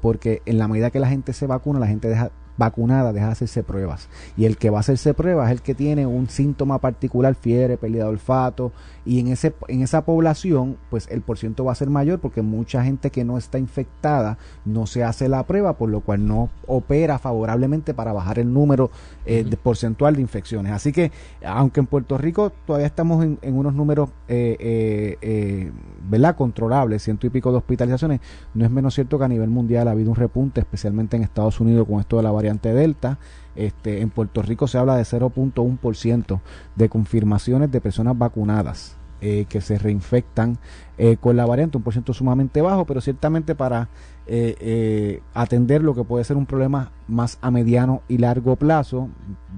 porque 0.00 0.40
en 0.46 0.56
la 0.56 0.68
medida 0.68 0.90
que 0.90 1.00
la 1.00 1.08
gente 1.08 1.34
se 1.34 1.46
vacuna, 1.46 1.80
la 1.80 1.86
gente 1.86 2.08
deja 2.08 2.30
vacunada 2.62 3.12
deja 3.12 3.26
de 3.26 3.32
hacerse 3.32 3.62
pruebas. 3.62 4.08
Y 4.36 4.44
el 4.44 4.56
que 4.56 4.70
va 4.70 4.78
a 4.78 4.80
hacerse 4.80 5.14
pruebas 5.14 5.48
es 5.48 5.52
el 5.52 5.62
que 5.62 5.74
tiene 5.74 6.06
un 6.06 6.28
síntoma 6.28 6.78
particular, 6.78 7.34
fiebre, 7.34 7.76
pérdida 7.76 8.04
de 8.04 8.10
olfato, 8.10 8.72
y 9.04 9.18
en, 9.18 9.28
ese, 9.28 9.52
en 9.66 9.82
esa 9.82 10.04
población, 10.04 10.76
pues 10.88 11.08
el 11.10 11.22
porciento 11.22 11.64
va 11.64 11.72
a 11.72 11.74
ser 11.74 11.90
mayor 11.90 12.20
porque 12.20 12.40
mucha 12.40 12.84
gente 12.84 13.10
que 13.10 13.24
no 13.24 13.36
está 13.36 13.58
infectada 13.58 14.38
no 14.64 14.86
se 14.86 15.02
hace 15.02 15.28
la 15.28 15.44
prueba, 15.44 15.76
por 15.76 15.90
lo 15.90 16.00
cual 16.00 16.24
no 16.26 16.50
opera 16.68 17.18
favorablemente 17.18 17.94
para 17.94 18.12
bajar 18.12 18.38
el 18.38 18.52
número 18.52 18.90
eh, 19.26 19.42
de 19.42 19.56
porcentual 19.56 20.14
de 20.14 20.22
infecciones. 20.22 20.72
Así 20.72 20.92
que, 20.92 21.10
aunque 21.44 21.80
en 21.80 21.86
Puerto 21.86 22.16
Rico 22.16 22.52
todavía 22.64 22.86
estamos 22.86 23.24
en, 23.24 23.38
unos 23.54 23.74
números, 23.74 24.10
eh, 24.28 25.18
eh, 25.20 25.72
¿verdad?, 26.08 26.36
controlables, 26.36 27.02
ciento 27.02 27.26
y 27.26 27.30
pico 27.30 27.50
de 27.50 27.58
hospitalizaciones, 27.58 28.20
no 28.54 28.64
es 28.64 28.70
menos 28.70 28.94
cierto 28.94 29.18
que 29.18 29.24
a 29.24 29.28
nivel 29.28 29.50
mundial 29.50 29.88
ha 29.88 29.90
habido 29.90 30.10
un 30.10 30.16
repunte, 30.16 30.60
especialmente 30.60 31.16
en 31.16 31.24
Estados 31.24 31.58
Unidos 31.60 31.88
con 31.88 31.98
esto 31.98 32.18
de 32.18 32.22
la 32.22 32.30
variante 32.30 32.51
variante 32.52 32.74
Delta. 32.74 33.18
Este, 33.54 34.00
en 34.00 34.10
Puerto 34.10 34.42
Rico 34.42 34.66
se 34.66 34.78
habla 34.78 34.96
de 34.96 35.02
0.1% 35.02 36.40
de 36.74 36.88
confirmaciones 36.88 37.70
de 37.70 37.80
personas 37.82 38.16
vacunadas 38.16 38.96
eh, 39.20 39.44
que 39.48 39.60
se 39.60 39.78
reinfectan 39.78 40.58
eh, 40.98 41.16
con 41.18 41.36
la 41.36 41.46
variante, 41.46 41.76
un 41.76 41.82
por 41.82 41.92
ciento 41.92 42.14
sumamente 42.14 42.62
bajo, 42.62 42.86
pero 42.86 43.00
ciertamente 43.00 43.54
para 43.54 43.88
eh, 44.26 45.20
atender 45.34 45.82
lo 45.82 45.94
que 45.94 46.02
puede 46.02 46.24
ser 46.24 46.36
un 46.36 46.46
problema 46.46 46.92
más 47.08 47.38
a 47.42 47.50
mediano 47.50 48.02
y 48.08 48.18
largo 48.18 48.56
plazo, 48.56 49.10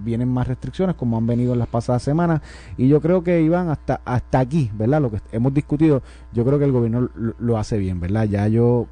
vienen 0.03 0.29
más 0.29 0.49
restricciones 0.49 0.97
como 0.97 1.17
han 1.17 1.27
venido 1.27 1.53
en 1.53 1.61
las 1.61 1.69
pasadas 1.69 2.03
semanas 2.03 2.43
y 2.77 2.89
yo 2.89 3.01
creo 3.01 3.23
que 3.23 3.41
iban 3.41 3.71
hasta 3.71 4.01
hasta 4.05 4.41
aquí, 4.41 4.71
¿verdad? 4.75 5.01
Lo 5.01 5.11
que 5.11 5.21
hemos 5.33 5.55
discutido, 5.55 6.03
yo 6.33 6.45
creo 6.45 6.59
que 6.59 6.65
el 6.65 6.73
gobierno 6.73 7.09
lo 7.15 7.57
hace 7.57 7.79
bien, 7.79 8.01
¿verdad? 8.01 8.25
Ya 8.25 8.49
yo 8.49 8.89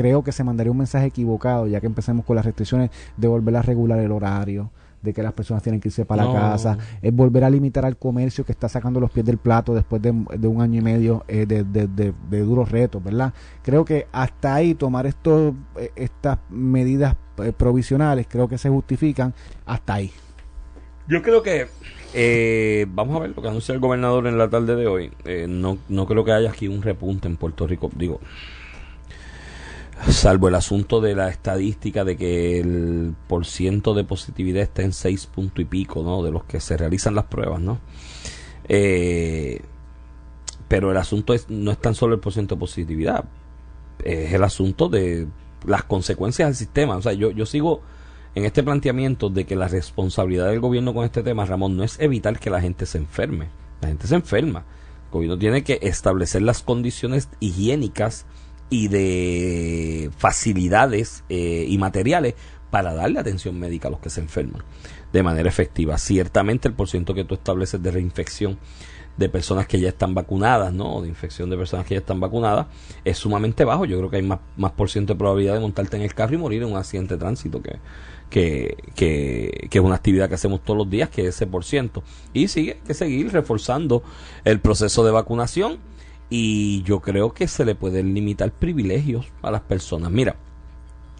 creo 0.00 0.24
que 0.24 0.32
se 0.32 0.42
mandaría 0.44 0.70
un 0.70 0.78
mensaje 0.78 1.06
equivocado 1.06 1.66
ya 1.66 1.78
que 1.78 1.86
empecemos 1.86 2.24
con 2.24 2.34
las 2.34 2.46
restricciones 2.46 2.90
de 3.18 3.28
volver 3.28 3.54
a 3.56 3.60
regular 3.60 3.98
el 3.98 4.12
horario 4.12 4.70
de 5.02 5.12
que 5.12 5.22
las 5.22 5.34
personas 5.34 5.62
tienen 5.62 5.78
que 5.78 5.88
irse 5.88 6.06
para 6.06 6.24
la 6.24 6.32
casa, 6.32 6.78
es 7.02 7.14
volver 7.14 7.44
a 7.44 7.50
limitar 7.50 7.84
al 7.84 7.98
comercio 7.98 8.44
que 8.44 8.52
está 8.52 8.68
sacando 8.68 8.98
los 8.98 9.10
pies 9.10 9.26
del 9.26 9.36
plato 9.36 9.74
después 9.74 10.00
de, 10.00 10.10
un 10.10 10.62
año 10.62 10.78
y 10.78 10.82
medio 10.82 11.24
eh, 11.28 11.44
de, 11.46 11.64
de, 11.64 12.40
duros 12.40 12.70
retos, 12.70 13.04
¿verdad? 13.04 13.34
Creo 13.62 13.84
que 13.84 14.06
hasta 14.10 14.54
ahí 14.54 14.74
tomar 14.74 15.06
esto, 15.06 15.54
eh, 15.76 15.90
estas 15.96 16.38
medidas 16.48 17.16
eh, 17.42 17.52
provisionales, 17.52 18.26
creo 18.28 18.48
que 18.48 18.56
se 18.56 18.70
justifican 18.70 19.34
hasta 19.66 19.94
ahí. 19.94 20.12
Yo 21.08 21.22
creo 21.22 21.42
que 21.42 21.68
vamos 22.92 23.16
a 23.16 23.20
ver 23.20 23.32
lo 23.36 23.42
que 23.42 23.48
anuncia 23.48 23.74
el 23.74 23.80
gobernador 23.80 24.26
en 24.26 24.38
la 24.38 24.48
tarde 24.48 24.76
de 24.76 24.86
hoy. 24.86 25.12
no, 25.48 25.78
no 25.88 26.06
creo 26.06 26.24
que 26.24 26.32
haya 26.32 26.50
aquí 26.50 26.68
un 26.68 26.82
repunte 26.82 27.28
en 27.28 27.36
Puerto 27.36 27.66
Rico. 27.66 27.90
Digo, 27.96 28.20
salvo 30.08 30.48
el 30.48 30.54
asunto 30.54 31.00
de 31.00 31.14
la 31.14 31.28
estadística 31.28 32.04
de 32.04 32.16
que 32.16 32.60
el 32.60 33.14
porciento 33.28 33.94
de 33.94 34.04
positividad 34.04 34.62
está 34.62 34.82
en 34.82 34.92
seis 34.92 35.26
punto 35.26 35.60
y 35.60 35.64
pico, 35.64 36.02
¿no? 36.02 36.22
De 36.22 36.30
los 36.30 36.44
que 36.44 36.60
se 36.60 36.76
realizan 36.76 37.14
las 37.14 37.24
pruebas, 37.24 37.60
¿no? 37.60 37.78
Eh, 38.68 39.60
pero 40.68 40.90
el 40.90 40.96
asunto 40.96 41.34
es, 41.34 41.50
no 41.50 41.72
es 41.72 41.78
tan 41.78 41.94
solo 41.94 42.14
el 42.14 42.20
porciento 42.20 42.54
de 42.54 42.60
positividad, 42.60 43.24
es 44.04 44.32
el 44.32 44.44
asunto 44.44 44.88
de 44.88 45.26
las 45.66 45.84
consecuencias 45.84 46.48
del 46.48 46.56
sistema. 46.56 46.96
O 46.96 47.02
sea, 47.02 47.12
yo, 47.12 47.30
yo 47.32 47.44
sigo 47.44 47.82
en 48.34 48.44
este 48.44 48.62
planteamiento 48.62 49.28
de 49.28 49.44
que 49.44 49.56
la 49.56 49.68
responsabilidad 49.68 50.48
del 50.48 50.60
gobierno 50.60 50.94
con 50.94 51.04
este 51.04 51.22
tema, 51.22 51.44
Ramón, 51.44 51.76
no 51.76 51.84
es 51.84 51.98
evitar 51.98 52.38
que 52.38 52.50
la 52.50 52.60
gente 52.60 52.86
se 52.86 52.98
enferme. 52.98 53.48
La 53.80 53.88
gente 53.88 54.06
se 54.06 54.14
enferma. 54.14 54.64
El 55.06 55.10
gobierno 55.10 55.38
tiene 55.38 55.64
que 55.64 55.80
establecer 55.82 56.42
las 56.42 56.62
condiciones 56.62 57.28
higiénicas 57.40 58.26
y 58.70 58.88
de 58.88 60.10
facilidades 60.16 61.24
eh, 61.28 61.66
y 61.68 61.76
materiales 61.76 62.34
para 62.70 62.94
darle 62.94 63.18
atención 63.18 63.58
médica 63.58 63.88
a 63.88 63.90
los 63.90 64.00
que 64.00 64.10
se 64.10 64.20
enferman 64.20 64.62
de 65.12 65.22
manera 65.22 65.48
efectiva. 65.48 65.98
Ciertamente 65.98 66.68
el 66.68 66.74
porcentaje 66.74 67.20
que 67.20 67.24
tú 67.24 67.34
estableces 67.34 67.82
de 67.82 67.90
reinfección 67.90 68.58
de 69.16 69.28
personas 69.28 69.66
que 69.66 69.78
ya 69.78 69.88
están 69.88 70.14
vacunadas, 70.14 70.72
¿no? 70.72 71.02
De 71.02 71.08
infección 71.08 71.50
de 71.50 71.56
personas 71.56 71.84
que 71.84 71.94
ya 71.94 72.00
están 72.00 72.20
vacunadas, 72.20 72.68
es 73.04 73.18
sumamente 73.18 73.64
bajo. 73.64 73.84
Yo 73.84 73.98
creo 73.98 74.08
que 74.08 74.16
hay 74.16 74.22
más, 74.22 74.38
más 74.56 74.72
por 74.72 74.88
ciento 74.88 75.12
de 75.12 75.18
probabilidad 75.18 75.54
de 75.54 75.60
montarte 75.60 75.96
en 75.96 76.02
el 76.02 76.14
carro 76.14 76.34
y 76.34 76.38
morir 76.38 76.62
en 76.62 76.70
un 76.70 76.78
accidente 76.78 77.14
de 77.14 77.20
tránsito 77.20 77.60
que, 77.60 77.78
que, 78.30 78.76
que, 78.94 79.68
que, 79.68 79.78
es 79.78 79.84
una 79.84 79.96
actividad 79.96 80.28
que 80.28 80.36
hacemos 80.36 80.62
todos 80.62 80.78
los 80.78 80.88
días, 80.88 81.10
que 81.10 81.22
es 81.22 81.34
ese 81.34 81.46
por 81.46 81.64
ciento. 81.64 82.02
Y 82.32 82.48
sigue 82.48 82.80
que 82.86 82.94
seguir 82.94 83.30
reforzando 83.32 84.02
el 84.44 84.60
proceso 84.60 85.04
de 85.04 85.10
vacunación 85.10 85.78
y 86.30 86.82
yo 86.84 87.00
creo 87.00 87.34
que 87.34 87.48
se 87.48 87.64
le 87.64 87.74
pueden 87.74 88.14
limitar 88.14 88.52
privilegios 88.52 89.26
a 89.42 89.50
las 89.50 89.62
personas. 89.62 90.12
Mira, 90.12 90.36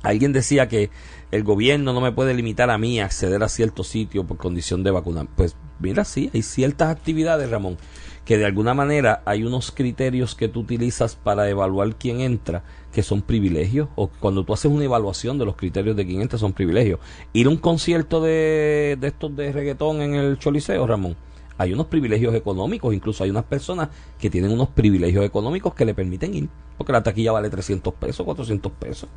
alguien 0.02 0.32
decía 0.32 0.68
que 0.68 0.90
el 1.32 1.42
gobierno 1.42 1.92
no 1.92 2.00
me 2.00 2.12
puede 2.12 2.32
limitar 2.32 2.70
a 2.70 2.78
mí 2.78 3.00
a 3.00 3.06
acceder 3.06 3.42
a 3.42 3.48
ciertos 3.48 3.88
sitios 3.88 4.24
por 4.24 4.36
condición 4.36 4.84
de 4.84 4.92
vacuna. 4.92 5.26
Pues 5.36 5.56
mira, 5.80 6.04
sí, 6.04 6.30
hay 6.32 6.42
ciertas 6.42 6.90
actividades, 6.90 7.50
Ramón, 7.50 7.76
que 8.24 8.38
de 8.38 8.46
alguna 8.46 8.72
manera 8.72 9.22
hay 9.24 9.42
unos 9.42 9.72
criterios 9.72 10.36
que 10.36 10.48
tú 10.48 10.60
utilizas 10.60 11.16
para 11.16 11.48
evaluar 11.48 11.96
quién 11.96 12.20
entra, 12.20 12.62
que 12.92 13.02
son 13.02 13.22
privilegios, 13.22 13.88
o 13.96 14.08
cuando 14.08 14.44
tú 14.44 14.52
haces 14.52 14.70
una 14.70 14.84
evaluación 14.84 15.38
de 15.38 15.44
los 15.44 15.56
criterios 15.56 15.96
de 15.96 16.06
quién 16.06 16.22
entra 16.22 16.38
son 16.38 16.52
privilegios. 16.52 17.00
Ir 17.32 17.48
a 17.48 17.50
un 17.50 17.56
concierto 17.56 18.20
de, 18.20 18.96
de 19.00 19.08
estos 19.08 19.34
de 19.34 19.52
reggaetón 19.52 20.02
en 20.02 20.14
el 20.14 20.38
Choliseo, 20.38 20.86
Ramón, 20.86 21.16
hay 21.60 21.74
unos 21.74 21.88
privilegios 21.88 22.34
económicos, 22.34 22.94
incluso 22.94 23.22
hay 23.22 23.28
unas 23.28 23.44
personas 23.44 23.90
que 24.18 24.30
tienen 24.30 24.50
unos 24.50 24.68
privilegios 24.68 25.26
económicos 25.26 25.74
que 25.74 25.84
le 25.84 25.92
permiten 25.92 26.34
ir, 26.34 26.48
porque 26.78 26.90
la 26.90 27.02
taquilla 27.02 27.32
vale 27.32 27.50
300 27.50 27.92
pesos, 27.92 28.24
400 28.24 28.72
pesos. 28.72 29.10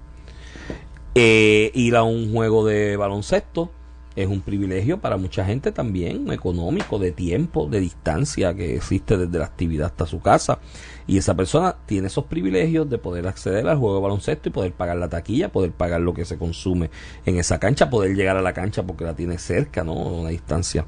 Eh, 1.16 1.72
ir 1.74 1.96
a 1.96 2.04
un 2.04 2.34
juego 2.34 2.66
de 2.66 2.98
baloncesto 2.98 3.72
es 4.16 4.28
un 4.28 4.42
privilegio 4.42 5.00
para 5.00 5.18
mucha 5.18 5.46
gente 5.46 5.72
también, 5.72 6.32
económico, 6.32 7.00
de 7.00 7.12
tiempo, 7.12 7.68
de 7.68 7.80
distancia 7.80 8.54
que 8.54 8.76
existe 8.76 9.18
desde 9.18 9.40
la 9.40 9.46
actividad 9.46 9.88
hasta 9.88 10.06
su 10.06 10.22
casa. 10.22 10.60
Y 11.08 11.18
esa 11.18 11.36
persona 11.36 11.76
tiene 11.86 12.08
esos 12.08 12.26
privilegios 12.26 12.90
de 12.90 12.98
poder 12.98 13.28
acceder 13.28 13.68
al 13.68 13.78
juego 13.78 13.96
de 13.96 14.02
baloncesto 14.02 14.50
y 14.50 14.52
poder 14.52 14.74
pagar 14.74 14.98
la 14.98 15.10
taquilla, 15.10 15.52
poder 15.52 15.72
pagar 15.72 16.02
lo 16.02 16.14
que 16.14 16.26
se 16.26 16.38
consume 16.38 16.90
en 17.26 17.38
esa 17.38 17.60
cancha, 17.60 17.90
poder 17.90 18.16
llegar 18.16 18.38
a 18.38 18.42
la 18.42 18.54
cancha 18.54 18.84
porque 18.84 19.04
la 19.04 19.16
tiene 19.16 19.38
cerca, 19.38 19.84
¿no? 19.84 19.94
Una 19.94 20.30
distancia 20.30 20.86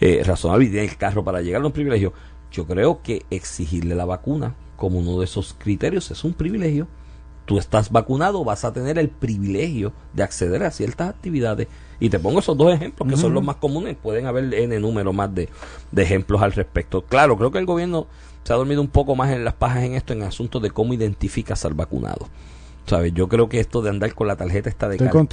eh, 0.00 0.22
razonable 0.24 0.66
y 0.66 0.70
tiene 0.70 0.86
el 0.86 0.96
carro 0.96 1.24
para 1.24 1.42
llegar 1.42 1.60
a 1.60 1.64
los 1.64 1.72
privilegios. 1.72 2.12
Yo 2.50 2.66
creo 2.66 3.02
que 3.02 3.24
exigirle 3.30 3.94
la 3.94 4.04
vacuna 4.04 4.54
como 4.76 4.98
uno 4.98 5.18
de 5.18 5.26
esos 5.26 5.54
criterios 5.58 6.10
es 6.10 6.24
un 6.24 6.32
privilegio. 6.32 6.88
Tú 7.50 7.58
estás 7.58 7.90
vacunado, 7.90 8.44
vas 8.44 8.64
a 8.64 8.72
tener 8.72 8.96
el 8.96 9.08
privilegio 9.08 9.92
de 10.12 10.22
acceder 10.22 10.62
a 10.62 10.70
ciertas 10.70 11.08
actividades. 11.08 11.66
Y 11.98 12.08
te 12.08 12.20
pongo 12.20 12.38
esos 12.38 12.56
dos 12.56 12.72
ejemplos 12.72 13.08
que 13.08 13.16
son 13.16 13.34
los 13.34 13.42
más 13.42 13.56
comunes. 13.56 13.96
Pueden 14.00 14.26
haber 14.26 14.54
N 14.54 14.78
número 14.78 15.12
más 15.12 15.34
de, 15.34 15.48
de 15.90 16.02
ejemplos 16.04 16.42
al 16.42 16.52
respecto. 16.52 17.02
Claro, 17.02 17.36
creo 17.36 17.50
que 17.50 17.58
el 17.58 17.66
gobierno 17.66 18.06
se 18.44 18.52
ha 18.52 18.56
dormido 18.56 18.80
un 18.80 18.86
poco 18.86 19.16
más 19.16 19.32
en 19.32 19.44
las 19.44 19.54
pajas 19.54 19.82
en 19.82 19.94
esto, 19.94 20.12
en 20.12 20.22
asuntos 20.22 20.62
de 20.62 20.70
cómo 20.70 20.94
identificas 20.94 21.64
al 21.64 21.74
vacunado. 21.74 22.28
¿Sabes? 22.86 23.12
Yo 23.14 23.28
creo 23.28 23.48
que 23.48 23.58
esto 23.58 23.82
de 23.82 23.90
andar 23.90 24.14
con 24.14 24.28
la 24.28 24.36
tarjeta 24.36 24.68
está 24.68 24.88
de 24.88 24.98
cartón. 24.98 25.28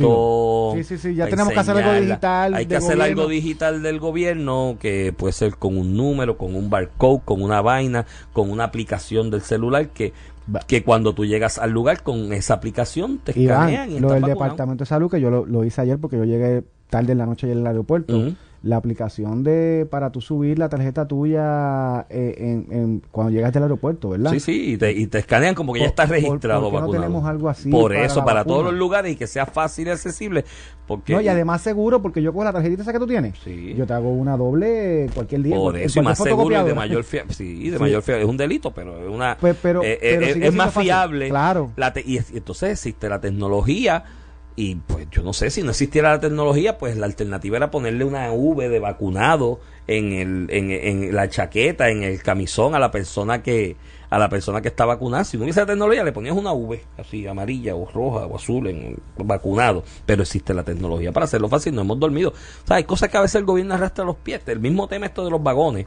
Sí, 0.75 0.83
sí, 0.83 0.97
sí, 0.97 1.13
ya 1.13 1.27
tenemos 1.27 1.53
que 1.53 1.59
hacer 1.59 1.77
algo 1.77 2.01
digital. 2.01 2.53
Hay 2.55 2.65
que 2.65 2.77
hacer 2.77 2.99
algo 2.99 3.27
digital 3.27 3.83
del 3.83 3.99
gobierno, 3.99 4.77
que 4.79 5.13
puede 5.15 5.33
ser 5.33 5.55
con 5.57 5.77
un 5.77 5.95
número, 5.95 6.35
con 6.35 6.55
un 6.55 6.71
barcode, 6.71 7.21
con 7.25 7.43
una 7.43 7.61
vaina, 7.61 8.07
con 8.33 8.49
una 8.49 8.63
aplicación 8.63 9.29
del 9.29 9.41
celular 9.41 9.89
que 9.89 10.13
que 10.67 10.83
cuando 10.83 11.13
tú 11.13 11.25
llegas 11.25 11.57
al 11.57 11.71
lugar 11.71 12.03
con 12.03 12.33
esa 12.33 12.55
aplicación 12.55 13.19
te 13.19 13.31
escanean. 13.31 13.91
Y 13.91 13.99
lo 13.99 14.11
del 14.11 14.23
Departamento 14.23 14.83
de 14.83 14.87
Salud, 14.87 15.09
que 15.09 15.19
yo 15.19 15.29
lo, 15.29 15.63
hice 15.63 15.81
ayer 15.81 15.97
porque 15.99 16.17
yo 16.17 16.23
llegué 16.23 16.63
tarde 16.89 17.11
en 17.11 17.17
la 17.17 17.25
noche 17.25 17.51
en 17.51 17.59
el 17.59 17.67
aeropuerto 17.67 18.33
la 18.63 18.77
aplicación 18.77 19.43
de 19.43 19.87
para 19.89 20.11
tú 20.11 20.21
subir 20.21 20.57
la 20.57 20.69
tarjeta 20.69 21.07
tuya 21.07 22.05
eh, 22.09 22.63
en, 22.69 23.03
cuando 23.11 23.31
llegas 23.31 23.55
al 23.55 23.63
aeropuerto, 23.63 24.09
¿verdad? 24.09 24.31
Sí, 24.31 24.39
sí, 24.39 24.73
y 24.73 24.77
te, 24.77 24.91
y 24.91 25.07
te 25.07 25.19
escanean 25.19 25.55
como 25.55 25.73
que 25.73 25.81
ya 25.81 25.85
estás 25.85 26.09
registrado 26.09 26.71
por, 26.71 26.81
no 26.81 26.89
tenemos 26.89 27.25
algo 27.25 27.49
así 27.49 27.69
Por 27.69 27.95
eso, 27.95 28.25
para 28.25 28.43
todos 28.43 28.65
los 28.65 28.73
lugares 28.73 29.13
y 29.13 29.15
que 29.15 29.27
sea 29.27 29.45
fácil 29.45 29.87
y 29.87 29.91
accesible. 29.91 30.45
Porque, 30.87 31.13
no, 31.13 31.21
y 31.21 31.27
además 31.27 31.61
seguro, 31.61 32.01
porque 32.01 32.21
yo 32.21 32.33
con 32.33 32.45
la 32.45 32.53
tarjetita 32.53 32.81
esa 32.81 32.93
que 32.93 32.99
tú 32.99 33.07
tienes, 33.07 33.37
sí. 33.43 33.73
yo 33.75 33.85
te 33.85 33.93
hago 33.93 34.09
una 34.09 34.37
doble 34.37 35.09
cualquier 35.13 35.43
día. 35.43 35.55
Por 35.55 35.77
eso, 35.77 36.01
más 36.01 36.17
seguro 36.17 36.61
y 36.61 36.63
de 36.63 36.73
mayor 36.73 37.03
fiabilidad. 37.03 37.37
Sí, 37.37 37.69
de 37.69 37.77
mayor 37.77 38.01
fiabilidad. 38.01 38.27
Es 38.27 38.31
un 38.31 38.37
delito, 38.37 38.71
pero 38.71 38.97
es 39.03 39.09
una... 39.09 39.37
Pues, 39.37 39.57
pero, 39.61 39.83
eh, 39.83 39.99
eh, 40.01 40.39
es 40.41 40.53
más 40.53 40.73
fiable. 40.73 41.29
Claro. 41.29 41.71
La 41.75 41.93
y 42.05 42.17
entonces 42.17 42.71
existe 42.71 43.09
la 43.09 43.19
tecnología 43.19 44.03
y 44.59 44.73
pues 44.73 45.07
yo 45.11 45.21
no 45.21 45.33
sé, 45.33 45.51
si 45.51 45.61
no 45.61 45.69
existiera 45.69 46.09
la 46.09 46.19
tecnología, 46.19 46.79
pues 46.79 46.97
la 46.97 47.05
alternativa 47.05 47.57
era 47.57 47.69
ponerle 47.69 48.03
una 48.03 48.31
V 48.31 48.69
de 48.69 48.79
vacunado 48.79 49.59
en, 49.85 50.13
el, 50.13 50.47
en, 50.49 50.71
en 50.71 51.15
la 51.15 51.29
chaqueta, 51.29 51.89
en 51.89 52.01
el 52.01 52.23
camisón 52.23 52.73
a 52.73 52.79
la 52.79 52.89
persona 52.89 53.43
que 53.43 53.77
a 54.09 54.17
la 54.17 54.29
persona 54.29 54.59
que 54.59 54.69
está 54.69 54.85
vacunada. 54.85 55.25
Si 55.25 55.37
no 55.37 55.43
hubiese 55.43 55.59
la 55.59 55.67
tecnología, 55.67 56.03
le 56.03 56.11
ponías 56.11 56.35
una 56.35 56.53
V, 56.53 56.81
así 56.97 57.27
amarilla 57.27 57.75
o 57.75 57.85
roja 57.85 58.25
o 58.25 58.35
azul 58.35 58.65
en 58.67 58.97
vacunado. 59.17 59.83
Pero 60.07 60.23
existe 60.23 60.55
la 60.55 60.63
tecnología 60.63 61.11
para 61.11 61.25
hacerlo 61.25 61.49
fácil, 61.49 61.75
no 61.75 61.81
hemos 61.81 61.99
dormido. 61.99 62.31
O 62.31 62.67
sea, 62.67 62.77
hay 62.77 62.85
cosas 62.85 63.09
que 63.09 63.17
a 63.17 63.21
veces 63.21 63.35
el 63.35 63.45
gobierno 63.45 63.75
arrastra 63.75 64.05
los 64.05 64.15
pies. 64.15 64.41
El 64.47 64.59
mismo 64.59 64.87
tema 64.87 65.05
esto 65.05 65.23
de 65.23 65.29
los 65.29 65.43
vagones 65.43 65.85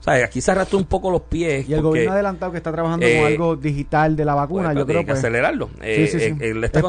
o 0.00 0.02
sea, 0.02 0.24
aquí 0.24 0.40
se 0.40 0.52
arrastra 0.52 0.78
un 0.78 0.84
poco 0.84 1.10
los 1.10 1.22
pies. 1.22 1.68
Y 1.68 1.74
el 1.74 1.82
gobierno 1.82 2.12
adelantado 2.12 2.52
que 2.52 2.58
está 2.58 2.70
trabajando 2.70 3.04
con 3.04 3.14
eh, 3.14 3.26
algo 3.26 3.56
digital 3.56 4.14
de 4.14 4.24
la 4.24 4.34
vacuna, 4.34 4.68
pues, 4.68 4.78
yo 4.78 4.86
creo 4.86 5.00
que 5.00 5.06
pues, 5.06 5.18
acelerarlo. 5.18 5.70
Eh, 5.82 6.06
sí, 6.06 6.18
sí, 6.18 6.26
sí. 6.26 6.36
Eh, 6.40 6.54
está 6.62 6.82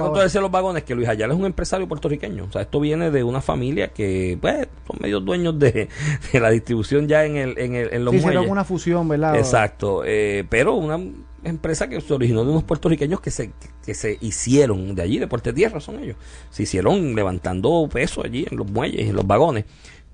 con 0.00 0.42
los 0.42 0.50
vagones 0.50 0.84
que 0.84 0.94
Luis 0.94 1.08
Ayala 1.08 1.34
es 1.34 1.40
un 1.40 1.46
empresario 1.46 1.88
puertorriqueño. 1.88 2.44
O 2.44 2.52
sea, 2.52 2.62
esto 2.62 2.78
viene 2.78 3.10
de 3.10 3.24
una 3.24 3.40
familia 3.40 3.88
que, 3.88 4.38
pues, 4.40 4.68
son 4.86 4.98
medios 5.00 5.24
dueños 5.24 5.58
de, 5.58 5.88
la 6.32 6.50
distribución 6.50 7.08
ya 7.08 7.24
en, 7.24 7.36
el, 7.36 7.58
en, 7.58 7.74
el, 7.74 7.92
en 7.92 8.04
los 8.04 8.14
sí, 8.14 8.20
muelles. 8.20 8.48
una 8.48 8.64
fusión, 8.64 9.08
¿verdad? 9.08 9.36
Exacto. 9.36 10.02
pero 10.48 10.74
una 10.74 11.00
empresa 11.42 11.88
que 11.88 12.00
se 12.00 12.14
originó 12.14 12.44
de 12.44 12.50
unos 12.50 12.64
puertorriqueños 12.64 13.20
que 13.20 13.32
se, 13.32 13.50
que 13.84 13.94
se 13.94 14.16
hicieron 14.20 14.94
de 14.94 15.02
allí, 15.02 15.18
de 15.18 15.26
Puerto 15.26 15.52
Tierra 15.52 15.80
son 15.80 15.98
ellos. 15.98 16.16
Se 16.50 16.62
hicieron 16.62 17.16
levantando 17.16 17.88
peso 17.92 18.22
allí 18.24 18.46
en 18.48 18.56
los 18.56 18.70
muelles, 18.70 19.08
en 19.08 19.16
los 19.16 19.26
vagones 19.26 19.64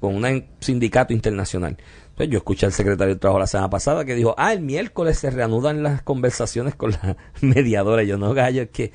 con 0.04 0.16
un 0.16 0.44
sindicato 0.60 1.12
internacional. 1.12 1.76
Entonces 2.14 2.30
yo 2.30 2.38
escuché 2.38 2.66
al 2.66 2.72
secretario 2.72 3.14
de 3.14 3.20
Trabajo 3.20 3.40
la 3.40 3.48
semana 3.48 3.70
pasada 3.70 4.04
que 4.04 4.14
dijo, 4.14 4.36
ah, 4.38 4.52
el 4.52 4.60
miércoles 4.60 5.18
se 5.18 5.30
reanudan 5.30 5.82
las 5.82 6.00
conversaciones 6.02 6.76
con 6.76 6.92
la 6.92 7.16
mediadora. 7.40 8.04
Yo 8.04 8.18
no, 8.18 8.32
gallo, 8.34 8.62
es 8.62 8.70
que 8.70 8.92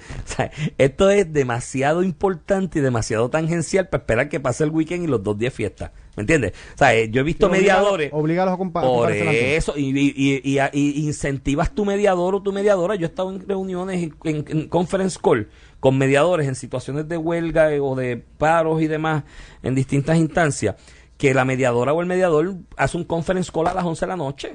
esto 0.77 1.09
es 1.09 1.33
demasiado 1.33 2.01
importante 2.01 2.79
y 2.79 2.81
demasiado 2.81 3.29
tangencial 3.29 3.89
para 3.89 4.03
esperar 4.03 4.29
que 4.29 4.39
pase 4.39 4.63
el 4.63 4.69
weekend 4.69 5.03
y 5.03 5.07
los 5.07 5.21
dos 5.21 5.37
días 5.37 5.53
fiesta. 5.53 5.91
¿Me 6.15 6.21
entiendes? 6.21 6.53
O 6.75 6.77
sea, 6.77 6.95
eh, 6.95 7.09
yo 7.09 7.19
he 7.19 7.23
visto 7.25 7.49
mediadores. 7.49 8.09
Obligados 8.13 8.53
a 8.53 8.57
compartir. 8.57 8.89
Por 8.89 9.11
eso, 9.11 9.73
y, 9.75 10.13
y, 10.15 11.05
incentivas 11.05 11.75
tu 11.75 11.83
mediador 11.83 12.35
o 12.35 12.41
tu 12.41 12.53
mediadora. 12.53 12.95
Yo 12.95 13.05
he 13.05 13.09
estado 13.09 13.31
en 13.31 13.45
reuniones, 13.45 14.11
en, 14.23 14.45
en 14.47 14.69
conference 14.69 15.19
call 15.21 15.49
con 15.81 15.97
mediadores 15.97 16.47
en 16.47 16.55
situaciones 16.55 17.07
de 17.07 17.17
huelga 17.17 17.69
o 17.81 17.95
de 17.95 18.17
paros 18.37 18.81
y 18.81 18.87
demás 18.87 19.23
en 19.63 19.75
distintas 19.75 20.17
instancias 20.17 20.75
que 21.19 21.33
la 21.33 21.43
mediadora 21.43 21.91
o 21.91 21.99
el 21.99 22.07
mediador 22.07 22.55
hace 22.77 22.95
un 22.95 23.03
conference 23.03 23.51
call 23.51 23.67
a 23.67 23.73
las 23.73 23.83
11 23.83 24.05
de 24.05 24.07
la 24.07 24.15
noche. 24.15 24.53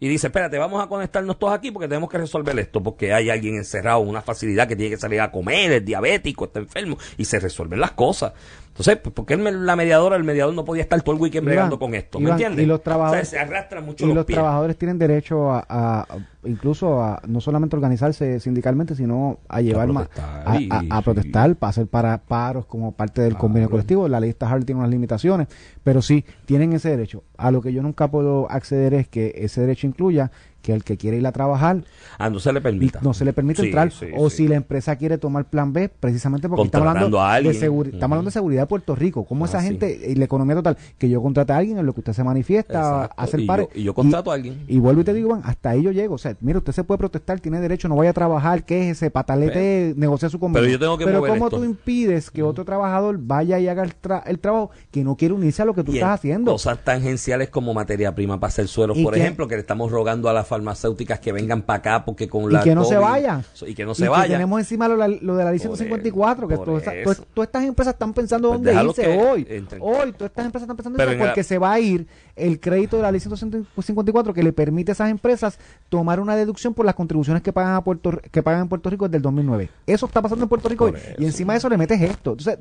Y 0.00 0.08
dice, 0.08 0.28
espérate, 0.28 0.56
vamos 0.56 0.82
a 0.82 0.86
conectarnos 0.86 1.38
todos 1.38 1.52
aquí 1.52 1.70
porque 1.70 1.88
tenemos 1.88 2.08
que 2.08 2.16
resolver 2.16 2.58
esto, 2.58 2.82
porque 2.82 3.12
hay 3.12 3.28
alguien 3.28 3.56
encerrado 3.56 4.02
en 4.02 4.08
una 4.08 4.22
facilidad 4.22 4.66
que 4.66 4.76
tiene 4.76 4.90
que 4.90 4.96
salir 4.96 5.20
a 5.20 5.30
comer, 5.30 5.72
es 5.72 5.84
diabético, 5.84 6.46
está 6.46 6.60
enfermo, 6.60 6.96
y 7.18 7.26
se 7.26 7.38
resuelven 7.38 7.80
las 7.80 7.90
cosas. 7.90 8.32
Entonces, 8.68 8.96
pues, 8.96 9.12
¿por 9.12 9.26
qué 9.26 9.36
la 9.36 9.76
mediadora, 9.76 10.16
el 10.16 10.24
mediador 10.24 10.54
no 10.54 10.64
podía 10.64 10.84
estar 10.84 11.02
todo 11.02 11.16
el 11.16 11.20
weekend 11.20 11.44
bregando 11.44 11.78
con 11.78 11.94
esto? 11.94 12.18
¿Me 12.18 12.30
entiendes? 12.30 12.64
Y 12.64 12.66
los 12.66 12.82
trabajadores, 12.82 13.28
se 13.28 13.38
arrastran 13.38 13.84
mucho 13.84 14.06
y 14.06 14.14
los, 14.14 14.24
trabajadores 14.24 14.78
tienen 14.78 14.98
derecho 14.98 15.50
a, 15.50 16.06
incluso 16.44 17.02
a 17.02 17.20
no 17.26 17.40
solamente 17.40 17.76
organizarse 17.76 18.40
sindicalmente, 18.40 18.94
sino 18.94 19.38
a 19.48 19.60
llevar 19.60 19.88
más 19.88 20.08
a, 20.16 21.02
protestar, 21.02 21.56
para 21.56 21.70
hacer 21.70 21.86
para 21.86 22.18
paros 22.18 22.66
como 22.66 22.92
parte 22.92 23.22
del 23.22 23.36
convenio 23.36 23.70
colectivo. 23.70 24.08
La 24.08 24.20
lista 24.20 24.48
Harley 24.48 24.64
tiene 24.64 24.80
unas 24.80 24.90
limitaciones, 24.90 25.48
pero 25.82 26.02
sí 26.02 26.24
tienen 26.46 26.72
ese 26.72 26.90
derecho. 26.90 27.24
A 27.36 27.50
lo 27.50 27.60
que 27.60 27.72
yo 27.72 27.82
nunca 27.82 28.10
puedo 28.10 28.50
acceder 28.50 28.94
es 28.94 29.08
que 29.08 29.32
ese 29.36 29.62
derecho 29.62 29.86
incluya 29.86 30.30
que 30.62 30.72
el 30.72 30.84
que 30.84 30.96
quiere 30.96 31.16
ir 31.16 31.26
a 31.26 31.32
trabajar 31.32 31.84
ah, 32.18 32.30
no 32.30 32.40
se 32.40 32.52
le 32.52 32.60
permita. 32.60 33.00
no 33.02 33.14
se 33.14 33.24
le 33.24 33.32
permite 33.32 33.62
entrar. 33.62 33.90
o 34.16 34.30
si 34.30 34.48
la 34.48 34.56
empresa 34.56 34.96
quiere 34.96 35.18
tomar 35.18 35.44
plan 35.46 35.72
B 35.72 35.88
precisamente 35.88 36.48
porque 36.48 36.64
estamos 36.64 36.88
hablando, 36.88 37.18
de 37.18 37.50
estamos 37.50 38.02
hablando 38.02 38.24
de 38.24 38.30
seguridad 38.30 38.62
de 38.62 38.66
Puerto 38.66 38.94
Rico 38.94 39.26
esa 39.44 39.58
ah, 39.58 39.62
gente 39.62 39.98
y 40.08 40.14
la 40.14 40.24
economía 40.24 40.56
total 40.56 40.76
que 40.98 41.08
yo 41.08 41.22
contrate 41.22 41.52
a 41.52 41.56
alguien 41.56 41.78
en 41.78 41.86
lo 41.86 41.92
que 41.92 42.00
usted 42.00 42.12
se 42.12 42.24
manifiesta 42.24 43.04
hace 43.16 43.38
el 43.38 43.46
pare 43.46 43.68
y 43.74 43.84
yo, 43.84 43.94
contrato 43.94 44.30
a 44.30 44.34
alguien. 44.34 44.64
y 44.68 44.78
vuelvo 44.78 45.02
y 45.02 45.04
te 45.04 45.14
digo 45.14 45.40
hasta 45.42 45.70
ahí 45.70 45.82
yo 45.82 45.92
llego. 45.92 46.14
O 46.14 46.18
sea 46.18 46.36
mira 46.40 46.58
usted 46.58 46.72
se 46.72 46.84
puede 46.84 46.98
protestar 46.98 47.40
tiene 47.40 47.60
derecho 47.60 47.88
no 47.88 47.96
vaya 47.96 48.10
a 48.10 48.14
trabajar 48.14 48.64
que 48.64 48.90
es 48.90 48.96
ese 48.96 49.10
patalete 49.10 49.94
negocia 49.96 50.28
su 50.28 50.38
convenio 50.38 50.62
pero 50.62 50.72
yo 50.72 50.78
tengo 50.78 50.98
que 50.98 51.04
pero 51.04 51.24
cómo 51.26 51.50
tú 51.50 51.64
impides 51.64 52.30
que 52.30 52.42
otro 52.42 52.64
trabajador 52.64 53.18
vaya 53.18 53.58
y 53.58 53.68
haga 53.68 53.84
el, 53.84 54.38
trabajo 54.38 54.70
que 54.90 55.04
no 55.04 55.16
quiere 55.16 55.34
unirse 55.34 55.62
a 55.62 55.64
lo 55.64 55.74
que 55.74 55.84
tú 55.84 55.92
estás 55.92 56.10
haciendo 56.10 56.52
cosas 56.52 56.82
tangenciales 56.84 57.50
como 57.50 57.74
materia 57.74 58.14
prima 58.14 58.40
para 58.40 58.48
hacer 58.48 58.68
suelos 58.68 58.98
por 58.98 59.16
ejemplo 59.16 59.48
que 59.48 59.54
le 59.54 59.60
estamos 59.60 59.90
rogando 59.90 60.28
a 60.28 60.32
la 60.32 60.44
farmacéuticas 60.58 61.20
que 61.20 61.32
vengan 61.32 61.62
para 61.62 61.78
acá 61.78 62.04
porque 62.04 62.28
con 62.28 62.52
la 62.52 62.60
y 62.60 62.64
que 62.64 62.74
no 62.74 62.84
se 62.84 62.96
vayan 62.96 63.44
y 63.66 63.74
que 63.74 63.84
no 63.84 63.94
se 63.94 64.08
vayan 64.08 64.32
tenemos 64.32 64.58
encima 64.58 64.88
lo, 64.88 64.96
de 64.96 65.44
la 65.44 65.50
ley 65.50 65.58
154 65.58 66.48
que 66.48 66.56
todas 66.56 67.22
estas 67.46 67.64
empresas 67.64 67.94
están 67.94 68.12
pensando 68.12 68.48
pues 68.48 68.62
dónde 68.62 68.84
irse 68.84 69.18
hoy. 69.18 69.46
hoy 69.80 70.12
todas 70.12 70.30
estas 70.30 70.46
empresas 70.46 70.62
están 70.62 70.76
pensando 70.76 71.02
en 71.02 71.18
porque 71.18 71.44
se 71.44 71.58
va 71.58 71.72
a 71.72 71.80
ir 71.80 72.06
el 72.36 72.60
crédito 72.60 72.96
de 72.96 73.02
la 73.02 73.12
ley 73.12 73.20
154 73.20 74.34
que 74.34 74.42
le 74.42 74.52
permite 74.52 74.92
a 74.92 74.94
esas 74.94 75.10
empresas 75.10 75.58
tomar 75.88 76.20
una 76.20 76.36
deducción 76.36 76.74
por 76.74 76.84
las 76.84 76.94
contribuciones 76.94 77.42
que 77.42 77.52
pagan 77.52 77.74
a 77.74 77.82
Puerto 77.82 78.20
que 78.30 78.42
pagan 78.42 78.62
en 78.62 78.68
Puerto 78.68 78.90
Rico 78.90 79.06
desde 79.06 79.18
el 79.18 79.22
2009 79.22 79.70
eso 79.86 80.06
está 80.06 80.20
pasando 80.20 80.44
en 80.44 80.48
Puerto 80.48 80.68
Rico 80.68 80.92
y 81.18 81.24
encima 81.24 81.52
de 81.52 81.58
eso 81.58 81.68
le 81.68 81.76
metes 81.76 82.00
esto. 82.00 82.32
Entonces 82.32 82.58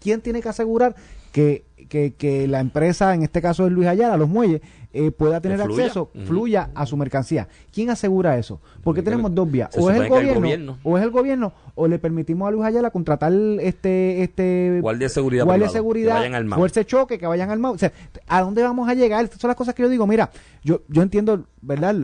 quién 0.00 0.20
tiene 0.20 0.40
que 0.40 0.48
asegurar 0.48 0.94
que, 1.32 1.64
que, 1.88 2.14
que 2.14 2.48
la 2.48 2.60
empresa 2.60 3.14
en 3.14 3.22
este 3.22 3.40
caso 3.40 3.66
es 3.66 3.72
Luis 3.72 3.88
Ayala 3.88 4.16
los 4.16 4.28
muelles 4.28 4.60
eh, 4.90 5.10
pueda 5.10 5.40
tener 5.42 5.60
acceso, 5.60 6.10
fluya 6.24 6.70
a 6.74 6.86
su 6.86 6.96
mercancía. 6.96 7.46
¿Quién 7.72 7.90
asegura 7.90 8.38
eso? 8.38 8.58
Porque 8.82 9.02
tenemos 9.02 9.34
dos 9.34 9.50
vías. 9.50 9.68
O 9.76 9.90
es 9.90 10.00
el 10.00 10.08
gobierno, 10.08 10.78
o 10.82 10.96
es 10.96 11.04
el 11.04 11.10
gobierno, 11.10 11.52
o 11.74 11.86
le 11.86 11.98
permitimos 11.98 12.48
a 12.48 12.50
Luis 12.50 12.64
Ayala 12.64 12.90
contratar 12.90 13.30
este, 13.60 14.22
este 14.22 14.78
guardia 14.80 15.04
de 15.04 15.10
seguridad, 15.10 15.44
guardia 15.44 15.66
de 15.66 15.72
seguridad 15.72 16.46
fuerza 16.54 16.80
de 16.80 16.86
choque, 16.86 17.18
que 17.18 17.26
vayan 17.26 17.50
al 17.50 17.62
O 17.62 17.76
sea, 17.76 17.92
¿a 18.26 18.40
dónde 18.40 18.62
vamos 18.62 18.88
a 18.88 18.94
llegar? 18.94 19.24
Estas 19.24 19.40
son 19.40 19.48
las 19.48 19.56
cosas 19.56 19.74
que 19.74 19.82
yo 19.82 19.90
digo. 19.90 20.06
Mira, 20.06 20.30
yo, 20.64 20.80
yo 20.88 21.02
entiendo, 21.02 21.44
¿verdad? 21.60 21.94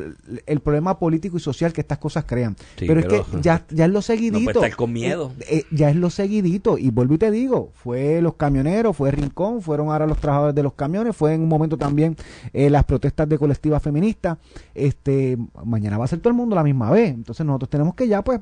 El, 0.46 0.60
problema 0.60 0.98
político 0.98 1.38
y 1.38 1.40
social 1.40 1.72
que 1.72 1.80
estas 1.80 1.98
cosas 1.98 2.24
crean. 2.24 2.54
pero, 2.78 3.00
es 3.00 3.06
que 3.06 3.22
ya, 3.40 3.64
ya 3.70 3.86
es 3.86 3.90
lo 3.90 4.02
seguidito. 4.02 4.60
No 4.60 4.76
con 4.76 4.92
miedo. 4.92 5.32
Eh, 5.40 5.58
eh, 5.58 5.64
ya 5.70 5.88
es 5.88 5.96
lo 5.96 6.10
seguidito. 6.10 6.76
Y 6.76 6.90
vuelvo 6.90 7.14
y 7.14 7.18
te 7.18 7.30
digo, 7.30 7.70
fue 7.74 8.20
los 8.20 8.34
camioneros, 8.34 8.96
fue 8.96 9.10
Rincón, 9.14 9.62
fueron 9.62 9.88
ahora 9.88 10.06
los 10.06 10.18
trabajadores 10.18 10.54
de 10.54 10.62
los 10.62 10.74
camiones, 10.74 11.16
fue 11.16 11.34
en 11.34 11.42
un 11.42 11.48
momento 11.48 11.76
también 11.76 12.16
eh, 12.52 12.70
las 12.70 12.84
protestas 12.84 13.28
de 13.28 13.38
colectivas 13.38 13.82
feministas. 13.82 14.38
Este, 14.74 15.38
mañana 15.64 15.98
va 15.98 16.04
a 16.04 16.08
ser 16.08 16.20
todo 16.20 16.30
el 16.30 16.36
mundo 16.36 16.56
la 16.56 16.62
misma 16.62 16.90
vez. 16.90 17.10
Entonces 17.10 17.44
nosotros 17.44 17.70
tenemos 17.70 17.94
que 17.94 18.08
ya, 18.08 18.22
pues, 18.22 18.40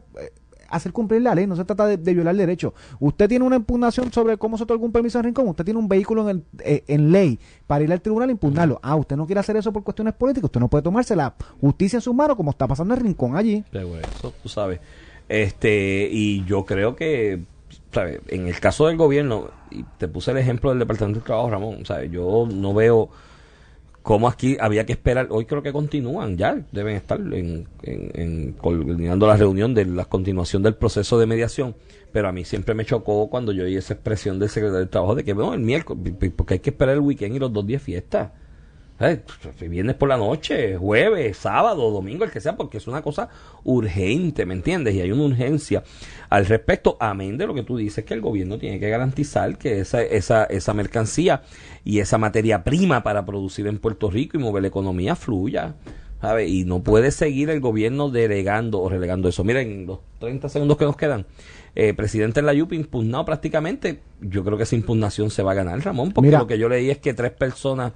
hacer 0.72 0.92
cumplir 0.92 1.22
la 1.22 1.34
ley, 1.34 1.46
no 1.46 1.54
se 1.54 1.64
trata 1.64 1.86
de, 1.86 2.14
violar 2.14 2.34
derechos. 2.34 2.72
Usted 2.98 3.28
tiene 3.28 3.44
una 3.44 3.56
impugnación 3.56 4.12
sobre 4.12 4.38
cómo 4.38 4.56
se 4.56 4.64
otorga 4.64 4.84
un 4.84 4.92
permiso 4.92 5.18
en 5.18 5.24
Rincón, 5.24 5.46
usted 5.48 5.64
tiene 5.64 5.78
un 5.78 5.88
vehículo 5.88 6.28
en, 6.28 6.44
eh, 6.64 6.82
en 6.88 7.12
ley 7.12 7.38
para 7.66 7.84
ir 7.84 7.92
al 7.92 8.00
tribunal 8.00 8.30
e 8.30 8.32
impugnarlo. 8.32 8.80
Ah, 8.82 8.96
usted 8.96 9.16
no 9.16 9.26
quiere 9.26 9.40
hacer 9.40 9.56
eso 9.56 9.72
por 9.72 9.84
cuestiones 9.84 10.14
políticas, 10.14 10.44
usted 10.44 10.60
no 10.60 10.68
puede 10.68 10.82
tomarse 10.82 11.14
la 11.14 11.34
justicia 11.60 11.98
en 11.98 12.00
sus 12.00 12.14
manos 12.14 12.36
como 12.36 12.50
está 12.50 12.66
pasando 12.66 12.94
en 12.94 13.00
Rincón 13.00 13.36
allí. 13.36 13.62
Eso 13.72 14.32
tú 14.42 14.48
sabes. 14.48 14.80
Este, 15.28 16.08
y 16.10 16.44
yo 16.44 16.64
creo 16.64 16.96
que 16.96 17.44
en 17.94 18.46
el 18.46 18.60
caso 18.60 18.86
del 18.86 18.96
gobierno, 18.96 19.50
y 19.70 19.84
te 19.98 20.08
puse 20.08 20.30
el 20.30 20.38
ejemplo 20.38 20.70
del 20.70 20.78
Departamento 20.78 21.20
de 21.20 21.26
Trabajo, 21.26 21.50
Ramón, 21.50 21.84
¿sabes? 21.86 22.10
yo 22.10 22.48
no 22.50 22.74
veo 22.74 23.10
como 24.02 24.26
aquí 24.26 24.56
había 24.60 24.84
que 24.84 24.92
esperar, 24.92 25.28
hoy 25.30 25.44
creo 25.44 25.62
que 25.62 25.72
continúan 25.72 26.36
ya, 26.36 26.60
deben 26.72 26.96
estar 26.96 27.20
en, 27.20 28.54
coordinando 28.60 29.26
la 29.26 29.36
reunión 29.36 29.74
de 29.74 29.86
la 29.86 30.04
continuación 30.06 30.62
del 30.62 30.74
proceso 30.74 31.18
de 31.18 31.26
mediación, 31.26 31.76
pero 32.10 32.28
a 32.28 32.32
mí 32.32 32.44
siempre 32.44 32.74
me 32.74 32.84
chocó 32.84 33.30
cuando 33.30 33.52
yo 33.52 33.64
oí 33.64 33.76
esa 33.76 33.94
expresión 33.94 34.38
del 34.40 34.48
secretario 34.48 34.80
de 34.80 34.90
Trabajo 34.90 35.14
de 35.14 35.24
que, 35.24 35.32
bueno, 35.32 35.54
el 35.54 35.60
miércoles, 35.60 36.14
porque 36.36 36.54
hay 36.54 36.60
que 36.60 36.70
esperar 36.70 36.94
el 36.94 37.00
weekend 37.00 37.36
y 37.36 37.38
los 37.38 37.52
dos 37.52 37.64
días 37.64 37.80
fiesta. 37.80 38.32
Viernes 39.68 39.96
por 39.96 40.08
la 40.08 40.16
noche, 40.16 40.76
jueves, 40.76 41.36
sábado, 41.36 41.90
domingo, 41.90 42.24
el 42.24 42.30
que 42.30 42.40
sea, 42.40 42.56
porque 42.56 42.78
es 42.78 42.86
una 42.86 43.02
cosa 43.02 43.28
urgente, 43.64 44.46
¿me 44.46 44.54
entiendes? 44.54 44.94
Y 44.94 45.00
hay 45.00 45.10
una 45.12 45.24
urgencia 45.24 45.82
al 46.28 46.46
respecto, 46.46 46.96
amén 47.00 47.36
de 47.36 47.46
lo 47.46 47.54
que 47.54 47.62
tú 47.62 47.76
dices, 47.76 48.04
que 48.04 48.14
el 48.14 48.20
gobierno 48.20 48.58
tiene 48.58 48.78
que 48.78 48.88
garantizar 48.88 49.58
que 49.58 49.80
esa, 49.80 50.02
esa, 50.02 50.44
esa 50.44 50.74
mercancía 50.74 51.42
y 51.84 51.98
esa 51.98 52.18
materia 52.18 52.64
prima 52.64 53.02
para 53.02 53.24
producir 53.26 53.66
en 53.66 53.78
Puerto 53.78 54.10
Rico 54.10 54.36
y 54.36 54.40
mover 54.40 54.62
la 54.62 54.68
economía 54.68 55.16
fluya. 55.16 55.74
¿sabes? 56.20 56.48
Y 56.48 56.64
no 56.64 56.84
puede 56.84 57.10
seguir 57.10 57.50
el 57.50 57.58
gobierno 57.60 58.08
delegando 58.08 58.80
o 58.80 58.88
relegando 58.88 59.28
eso. 59.28 59.42
Miren, 59.42 59.86
los 59.86 59.98
30 60.20 60.48
segundos 60.48 60.76
que 60.78 60.84
nos 60.84 60.96
quedan, 60.96 61.26
eh, 61.74 61.94
presidente 61.94 62.38
en 62.38 62.46
la 62.46 62.54
YUP 62.54 62.74
impugnado 62.74 63.24
prácticamente, 63.24 64.00
yo 64.20 64.44
creo 64.44 64.56
que 64.56 64.62
esa 64.62 64.76
impugnación 64.76 65.30
se 65.30 65.42
va 65.42 65.50
a 65.50 65.54
ganar, 65.54 65.80
Ramón, 65.80 66.12
porque 66.12 66.30
lo 66.30 66.46
que 66.46 66.58
yo 66.58 66.68
leí 66.68 66.90
es 66.90 66.98
que 66.98 67.12
tres 67.12 67.32
personas 67.32 67.92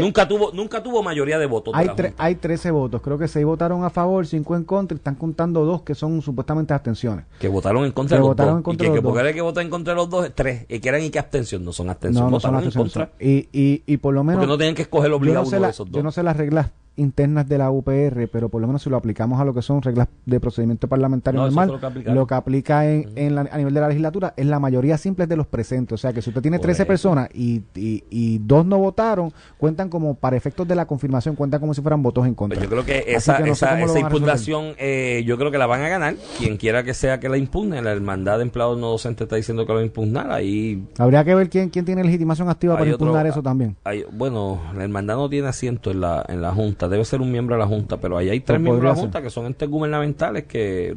nunca 0.00 0.28
tuvo 0.28 0.52
nunca 0.52 0.82
tuvo 0.82 1.02
mayoría 1.02 1.38
de 1.38 1.46
votos. 1.46 1.74
Hay, 1.76 1.88
hay 2.18 2.34
13 2.34 2.70
votos. 2.70 3.00
Creo 3.02 3.18
que 3.18 3.28
6 3.28 3.44
votaron 3.44 3.84
a 3.84 3.90
favor, 3.90 4.26
5 4.26 4.56
en 4.56 4.64
contra. 4.64 4.96
Están 4.96 5.14
contando 5.14 5.64
dos 5.64 5.82
que 5.82 5.94
son 5.94 6.20
supuestamente 6.22 6.74
abstenciones. 6.74 7.24
Que 7.38 7.48
votaron 7.48 7.84
en 7.84 7.92
contra 7.92 8.18
de 8.18 8.24
los 8.24 8.36
dos. 8.36 8.60
y 8.60 8.76
que, 8.76 8.92
que, 8.92 9.34
que 9.34 9.40
votar 9.40 9.64
en 9.64 9.70
contra 9.70 9.92
de 9.92 9.96
los 9.96 10.10
dos, 10.10 10.30
tres. 10.34 10.66
Y 10.68 10.80
que 10.80 10.88
eran 10.88 11.02
y 11.02 11.10
que 11.10 11.18
abstención. 11.18 11.64
No 11.64 11.72
son 11.72 11.90
abstención, 11.90 12.26
no, 12.26 12.30
votaron 12.30 12.62
en 12.62 12.70
contra. 12.70 13.10
Y, 13.18 13.48
y, 13.52 13.82
y 13.86 13.96
por 13.96 14.14
lo 14.14 14.22
menos. 14.22 14.40
Porque 14.40 14.52
no 14.52 14.58
tienen 14.58 14.74
que 14.74 14.82
escoger 14.82 15.10
obligado 15.12 15.46
uno 15.46 15.60
de 15.60 15.70
esos 15.70 15.90
dos. 15.90 15.96
Yo 15.96 16.02
no 16.02 16.12
sé 16.12 16.22
las 16.22 16.36
reglas 16.36 16.70
internas 16.96 17.48
de 17.48 17.58
la 17.58 17.70
UPR, 17.70 18.28
pero 18.30 18.48
por 18.48 18.60
lo 18.60 18.66
menos 18.66 18.82
si 18.82 18.90
lo 18.90 18.96
aplicamos 18.96 19.40
a 19.40 19.44
lo 19.44 19.52
que 19.52 19.62
son 19.62 19.82
reglas 19.82 20.08
de 20.26 20.40
procedimiento 20.40 20.88
parlamentario 20.88 21.40
normal, 21.40 21.80
lo 22.04 22.26
que 22.26 22.34
aplica, 22.34 22.88
en, 22.88 23.10
en 23.16 23.38
a 23.38 23.56
nivel 23.56 23.74
de 23.74 23.80
la 23.80 23.88
legislatura 23.88 24.34
es 24.36 24.46
la 24.46 24.60
mayoría 24.60 24.96
simple 24.96 25.26
de 25.26 25.36
los 25.36 25.46
presentes. 25.46 25.94
O 25.94 25.98
sea 25.98 26.12
que 26.12 26.22
si 26.22 26.30
usted 26.30 26.42
tiene 26.42 26.58
13 26.58 26.86
personas 26.86 27.28
y, 27.34 27.62
y, 27.74 28.38
dos 28.38 28.64
no 28.66 28.78
votaron, 28.78 29.32
cuentan 29.58 29.88
como, 29.88 30.14
para 30.14 30.36
efectos 30.36 30.66
de 30.68 30.74
la 30.74 30.86
confirmación, 30.86 31.34
cuentan 31.34 31.60
como 31.60 31.74
si 31.74 31.82
fueran 31.82 32.02
votos 32.02 32.26
en 32.26 32.34
contra. 32.34 32.58
Pues 32.58 32.68
yo 32.68 32.70
creo 32.70 32.84
que 32.84 33.12
esa, 33.14 33.38
esa, 33.38 34.00
impugnación, 34.00 34.74
eh, 34.78 35.22
yo 35.26 35.36
creo 35.36 35.50
que 35.50 35.58
la 35.58 35.66
van 35.66 35.82
a 35.82 35.88
ganar. 35.88 36.14
Quien 36.38 36.56
quiera 36.56 36.84
que 36.84 36.94
sea 36.94 37.20
que 37.20 37.28
la 37.28 37.38
impugne, 37.38 37.82
la 37.82 37.92
hermandad 37.92 38.38
de 38.38 38.44
empleados 38.44 38.78
no 38.78 38.90
docentes 38.90 39.24
está 39.24 39.36
diciendo 39.36 39.66
que 39.66 39.72
lo 39.72 39.76
va 39.76 39.82
a 39.82 39.86
impugnar. 39.86 40.30
Ahí 40.30 40.86
Habría 40.98 41.24
que 41.24 41.34
ver 41.34 41.48
quién, 41.48 41.70
quién 41.70 41.84
tiene 41.84 42.04
legitimación 42.04 42.48
activa 42.48 42.76
para 42.76 42.90
impugnar 42.90 43.26
eso 43.26 43.42
también. 43.42 43.76
bueno, 44.12 44.60
la 44.74 44.84
hermandad 44.84 45.16
no 45.16 45.28
tiene 45.28 45.48
asiento 45.48 45.90
en 45.90 46.00
la, 46.00 46.24
en 46.28 46.40
la 46.40 46.52
Junta 46.52 46.83
debe 46.88 47.04
ser 47.04 47.20
un 47.20 47.30
miembro 47.30 47.56
de 47.56 47.60
la 47.60 47.66
Junta, 47.66 47.98
pero 47.98 48.16
ahí 48.16 48.28
hay 48.30 48.40
tres 48.40 48.60
miembros 48.60 48.82
de 48.82 48.88
la 48.88 48.94
Junta 48.94 49.22
que 49.22 49.30
son 49.30 49.46
entes 49.46 49.68
gubernamentales, 49.68 50.44
que 50.44 50.94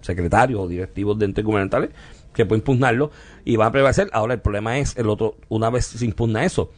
secretarios 0.00 0.60
o 0.60 0.68
directivos 0.68 1.18
de 1.18 1.26
entes 1.26 1.44
gubernamentales, 1.44 1.90
que 2.32 2.46
pueden 2.46 2.60
impugnarlo 2.60 3.10
y 3.44 3.56
va 3.56 3.66
a 3.66 3.72
prevalecer. 3.72 4.08
Ahora 4.12 4.34
el 4.34 4.40
problema 4.40 4.78
es 4.78 4.96
el 4.96 5.08
otro, 5.08 5.36
una 5.48 5.70
vez 5.70 5.86
se 5.86 6.04
impugna 6.04 6.44
eso, 6.44 6.70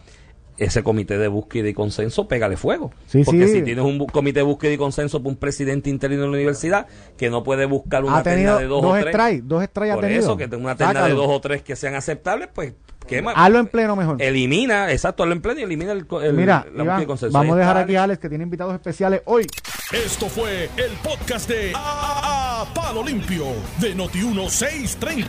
ese 0.56 0.82
comité 0.82 1.18
de 1.18 1.28
búsqueda 1.28 1.68
y 1.68 1.74
consenso, 1.74 2.28
pégale 2.28 2.56
fuego. 2.56 2.92
Porque 3.24 3.48
si 3.48 3.62
tienes 3.62 3.84
un 3.84 4.06
comité 4.06 4.40
de 4.40 4.44
búsqueda 4.44 4.72
y 4.72 4.76
consenso 4.76 5.18
para 5.20 5.30
un 5.30 5.36
presidente 5.36 5.90
interino 5.90 6.22
de 6.22 6.28
la 6.28 6.34
universidad 6.34 6.86
que 7.16 7.30
no 7.30 7.42
puede 7.42 7.66
buscar 7.66 8.04
una 8.04 8.22
terna 8.22 8.58
de 8.58 8.66
dos, 8.66 8.84
o 8.84 8.92
tres. 8.92 9.48
dos 9.48 9.66
por 9.68 10.04
eso, 10.04 10.36
que 10.36 10.48
tenga 10.48 10.62
una 10.62 10.76
terna 10.76 11.06
de 11.06 11.14
dos 11.14 11.28
o 11.28 11.40
tres 11.40 11.62
que 11.62 11.76
sean 11.76 11.94
aceptables, 11.94 12.48
pues 12.54 12.74
quema. 13.04 13.32
Hazlo 13.32 13.58
en 13.58 13.66
pleno 13.66 13.96
mejor. 13.96 14.20
Elimina, 14.20 14.90
exacto, 14.90 15.22
hazlo 15.22 15.34
en 15.34 15.40
pleno 15.42 15.60
y 15.60 15.62
elimina 15.64 15.92
el, 15.92 16.06
el- 16.22 16.32
Mira, 16.34 16.64
la 16.74 16.82
Iván, 16.82 16.86
moción 16.86 17.00
de 17.00 17.06
consenso. 17.06 17.38
vamos 17.38 17.54
a 17.54 17.58
dejar 17.58 17.76
aquí 17.78 17.96
a 17.96 18.04
Alex 18.04 18.20
que 18.20 18.28
tiene 18.28 18.44
invitados 18.44 18.74
especiales 18.74 19.22
hoy. 19.26 19.46
Esto 19.92 20.28
fue 20.28 20.64
el 20.76 20.92
podcast 21.02 21.48
de 21.48 21.72
A, 21.74 22.62
A- 22.62 22.74
Palo 22.74 23.02
Limpio 23.04 23.44
de 23.80 23.94
Noti1630. 23.96 25.26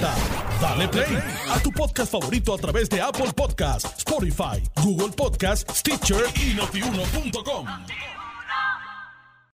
Dale 0.62 0.88
play 0.88 1.18
a 1.54 1.60
tu 1.60 1.72
podcast 1.72 2.12
favorito 2.12 2.54
a 2.54 2.58
través 2.58 2.90
de 2.90 3.02
Apple 3.02 3.32
Podcasts, 3.36 3.94
Spotify, 3.98 4.62
Google 4.82 5.10
Podcasts, 5.16 5.80
Stitcher 5.80 6.24
y 6.36 6.54
notiuno.com. 6.56 7.66